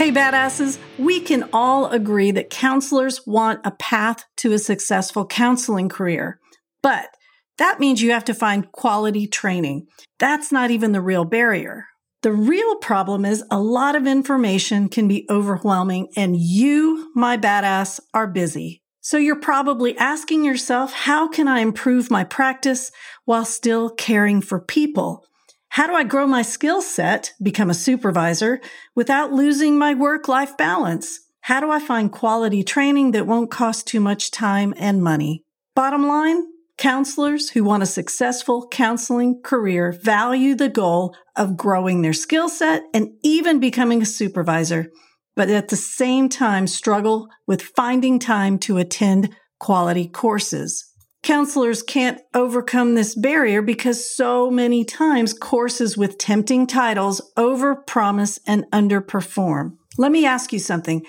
Hey, 0.00 0.10
badasses, 0.10 0.78
we 0.96 1.20
can 1.20 1.46
all 1.52 1.90
agree 1.90 2.30
that 2.30 2.48
counselors 2.48 3.26
want 3.26 3.60
a 3.66 3.70
path 3.72 4.24
to 4.38 4.54
a 4.54 4.58
successful 4.58 5.26
counseling 5.26 5.90
career. 5.90 6.40
But 6.82 7.10
that 7.58 7.80
means 7.80 8.00
you 8.00 8.12
have 8.12 8.24
to 8.24 8.32
find 8.32 8.72
quality 8.72 9.26
training. 9.26 9.88
That's 10.18 10.50
not 10.50 10.70
even 10.70 10.92
the 10.92 11.02
real 11.02 11.26
barrier. 11.26 11.84
The 12.22 12.32
real 12.32 12.76
problem 12.76 13.26
is 13.26 13.44
a 13.50 13.60
lot 13.60 13.94
of 13.94 14.06
information 14.06 14.88
can 14.88 15.06
be 15.06 15.26
overwhelming 15.28 16.08
and 16.16 16.34
you, 16.34 17.12
my 17.14 17.36
badass, 17.36 18.00
are 18.14 18.26
busy. 18.26 18.80
So 19.02 19.18
you're 19.18 19.36
probably 19.36 19.98
asking 19.98 20.46
yourself, 20.46 20.94
how 20.94 21.28
can 21.28 21.46
I 21.46 21.58
improve 21.58 22.10
my 22.10 22.24
practice 22.24 22.90
while 23.26 23.44
still 23.44 23.90
caring 23.90 24.40
for 24.40 24.60
people? 24.60 25.26
How 25.70 25.86
do 25.86 25.94
I 25.94 26.02
grow 26.02 26.26
my 26.26 26.42
skill 26.42 26.82
set, 26.82 27.32
become 27.40 27.70
a 27.70 27.74
supervisor, 27.74 28.60
without 28.96 29.32
losing 29.32 29.78
my 29.78 29.94
work 29.94 30.26
life 30.26 30.56
balance? 30.56 31.20
How 31.42 31.60
do 31.60 31.70
I 31.70 31.78
find 31.78 32.10
quality 32.10 32.64
training 32.64 33.12
that 33.12 33.28
won't 33.28 33.52
cost 33.52 33.86
too 33.86 34.00
much 34.00 34.32
time 34.32 34.74
and 34.76 35.00
money? 35.00 35.44
Bottom 35.76 36.08
line, 36.08 36.42
counselors 36.76 37.50
who 37.50 37.62
want 37.62 37.84
a 37.84 37.86
successful 37.86 38.66
counseling 38.68 39.42
career 39.44 39.92
value 39.92 40.56
the 40.56 40.68
goal 40.68 41.14
of 41.36 41.56
growing 41.56 42.02
their 42.02 42.12
skill 42.12 42.48
set 42.48 42.82
and 42.92 43.10
even 43.22 43.60
becoming 43.60 44.02
a 44.02 44.06
supervisor, 44.06 44.90
but 45.36 45.50
at 45.50 45.68
the 45.68 45.76
same 45.76 46.28
time 46.28 46.66
struggle 46.66 47.28
with 47.46 47.62
finding 47.62 48.18
time 48.18 48.58
to 48.58 48.78
attend 48.78 49.36
quality 49.60 50.08
courses 50.08 50.89
counselors 51.22 51.82
can't 51.82 52.20
overcome 52.34 52.94
this 52.94 53.14
barrier 53.14 53.62
because 53.62 54.14
so 54.14 54.50
many 54.50 54.84
times 54.84 55.32
courses 55.32 55.96
with 55.96 56.18
tempting 56.18 56.66
titles 56.66 57.20
overpromise 57.36 58.38
and 58.46 58.64
underperform. 58.72 59.76
Let 59.98 60.12
me 60.12 60.24
ask 60.24 60.52
you 60.52 60.58
something. 60.58 61.04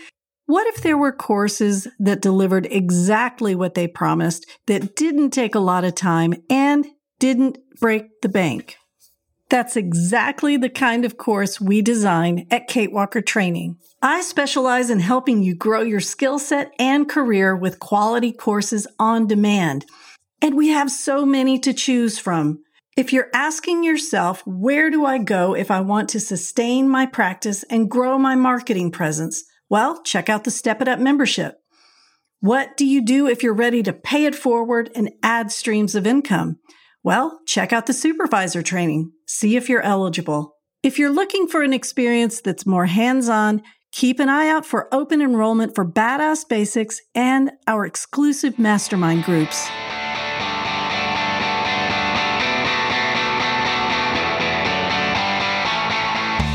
What 0.45 0.67
if 0.67 0.83
there 0.83 0.97
were 0.97 1.13
courses 1.13 1.87
that 1.99 2.21
delivered 2.21 2.67
exactly 2.69 3.55
what 3.55 3.73
they 3.73 3.87
promised, 3.87 4.45
that 4.67 4.95
didn't 4.95 5.29
take 5.31 5.55
a 5.55 5.59
lot 5.59 5.85
of 5.85 5.95
time 5.95 6.33
and 6.49 6.85
didn't 7.19 7.57
break 7.79 8.21
the 8.21 8.29
bank? 8.29 8.75
That's 9.51 9.75
exactly 9.75 10.55
the 10.55 10.69
kind 10.69 11.03
of 11.03 11.17
course 11.17 11.59
we 11.59 11.81
design 11.81 12.47
at 12.49 12.69
Kate 12.69 12.93
Walker 12.93 13.19
Training. 13.19 13.75
I 14.01 14.21
specialize 14.21 14.89
in 14.89 15.01
helping 15.01 15.43
you 15.43 15.55
grow 15.55 15.81
your 15.81 15.99
skill 15.99 16.39
set 16.39 16.71
and 16.79 17.09
career 17.09 17.53
with 17.53 17.81
quality 17.81 18.31
courses 18.31 18.87
on 18.97 19.27
demand. 19.27 19.85
And 20.41 20.55
we 20.55 20.69
have 20.69 20.89
so 20.89 21.25
many 21.25 21.59
to 21.59 21.73
choose 21.73 22.17
from. 22.17 22.63
If 22.95 23.11
you're 23.11 23.27
asking 23.33 23.83
yourself, 23.83 24.41
where 24.47 24.89
do 24.89 25.05
I 25.05 25.17
go 25.17 25.53
if 25.53 25.69
I 25.69 25.81
want 25.81 26.07
to 26.09 26.21
sustain 26.21 26.87
my 26.87 27.05
practice 27.05 27.63
and 27.63 27.91
grow 27.91 28.17
my 28.17 28.35
marketing 28.35 28.89
presence? 28.89 29.43
Well, 29.69 30.01
check 30.03 30.29
out 30.29 30.45
the 30.45 30.51
Step 30.51 30.81
It 30.81 30.87
Up 30.87 30.99
membership. 30.99 31.57
What 32.39 32.77
do 32.77 32.85
you 32.85 33.03
do 33.03 33.27
if 33.27 33.43
you're 33.43 33.53
ready 33.53 33.83
to 33.83 33.91
pay 33.91 34.23
it 34.23 34.33
forward 34.33 34.89
and 34.95 35.11
add 35.21 35.51
streams 35.51 35.93
of 35.93 36.07
income? 36.07 36.59
Well, 37.03 37.39
check 37.47 37.73
out 37.73 37.87
the 37.87 37.93
supervisor 37.93 38.61
training. 38.61 39.11
See 39.25 39.55
if 39.55 39.69
you're 39.69 39.81
eligible. 39.81 40.55
If 40.83 40.99
you're 40.99 41.09
looking 41.09 41.47
for 41.47 41.63
an 41.63 41.73
experience 41.73 42.41
that's 42.41 42.65
more 42.65 42.85
hands 42.85 43.27
on, 43.27 43.63
keep 43.91 44.19
an 44.19 44.29
eye 44.29 44.49
out 44.49 44.67
for 44.67 44.87
open 44.93 45.19
enrollment 45.21 45.73
for 45.73 45.83
Badass 45.83 46.47
Basics 46.47 47.01
and 47.15 47.51
our 47.65 47.85
exclusive 47.87 48.59
mastermind 48.59 49.23
groups. 49.23 49.67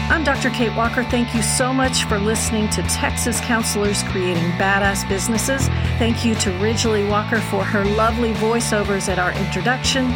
I'm 0.09 0.23
Dr. 0.23 0.51
Kate 0.51 0.75
Walker. 0.77 1.03
Thank 1.05 1.35
you 1.35 1.43
so 1.43 1.73
much 1.73 2.05
for 2.05 2.19
listening 2.19 2.69
to 2.71 2.83
Texas 2.85 3.41
Counselors 3.41 4.05
Creating 4.05 4.51
Badass 4.53 5.09
Businesses. 5.09 5.69
Thank 5.99 6.25
you 6.25 6.37
to 6.37 6.51
Ridgely 6.59 7.05
Walker 7.09 7.41
for 7.41 7.65
her 7.65 7.85
lovely 7.85 8.33
voiceovers 8.35 9.09
at 9.09 9.19
our 9.19 9.33
introduction. 9.33 10.07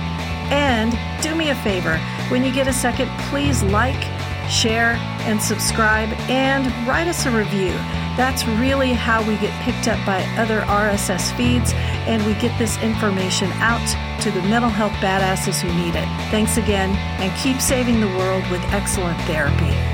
And 0.50 0.92
do 1.22 1.34
me 1.34 1.50
a 1.50 1.54
favor, 1.56 1.98
when 2.28 2.44
you 2.44 2.52
get 2.52 2.66
a 2.66 2.72
second, 2.72 3.08
please 3.30 3.62
like, 3.62 4.02
share, 4.50 4.94
and 5.22 5.40
subscribe, 5.40 6.08
and 6.28 6.66
write 6.86 7.06
us 7.06 7.26
a 7.26 7.30
review. 7.30 7.72
That's 8.16 8.46
really 8.46 8.92
how 8.92 9.26
we 9.26 9.36
get 9.38 9.52
picked 9.62 9.88
up 9.88 10.04
by 10.04 10.22
other 10.36 10.60
RSS 10.62 11.34
feeds, 11.36 11.72
and 12.06 12.24
we 12.26 12.34
get 12.34 12.56
this 12.58 12.76
information 12.82 13.50
out 13.54 13.84
to 14.22 14.30
the 14.30 14.42
mental 14.42 14.70
health 14.70 14.92
badasses 14.94 15.60
who 15.60 15.72
need 15.74 15.94
it. 15.94 16.06
Thanks 16.30 16.56
again, 16.56 16.90
and 17.20 17.32
keep 17.38 17.60
saving 17.60 18.00
the 18.00 18.08
world 18.18 18.42
with 18.50 18.60
excellent 18.72 19.20
therapy. 19.22 19.89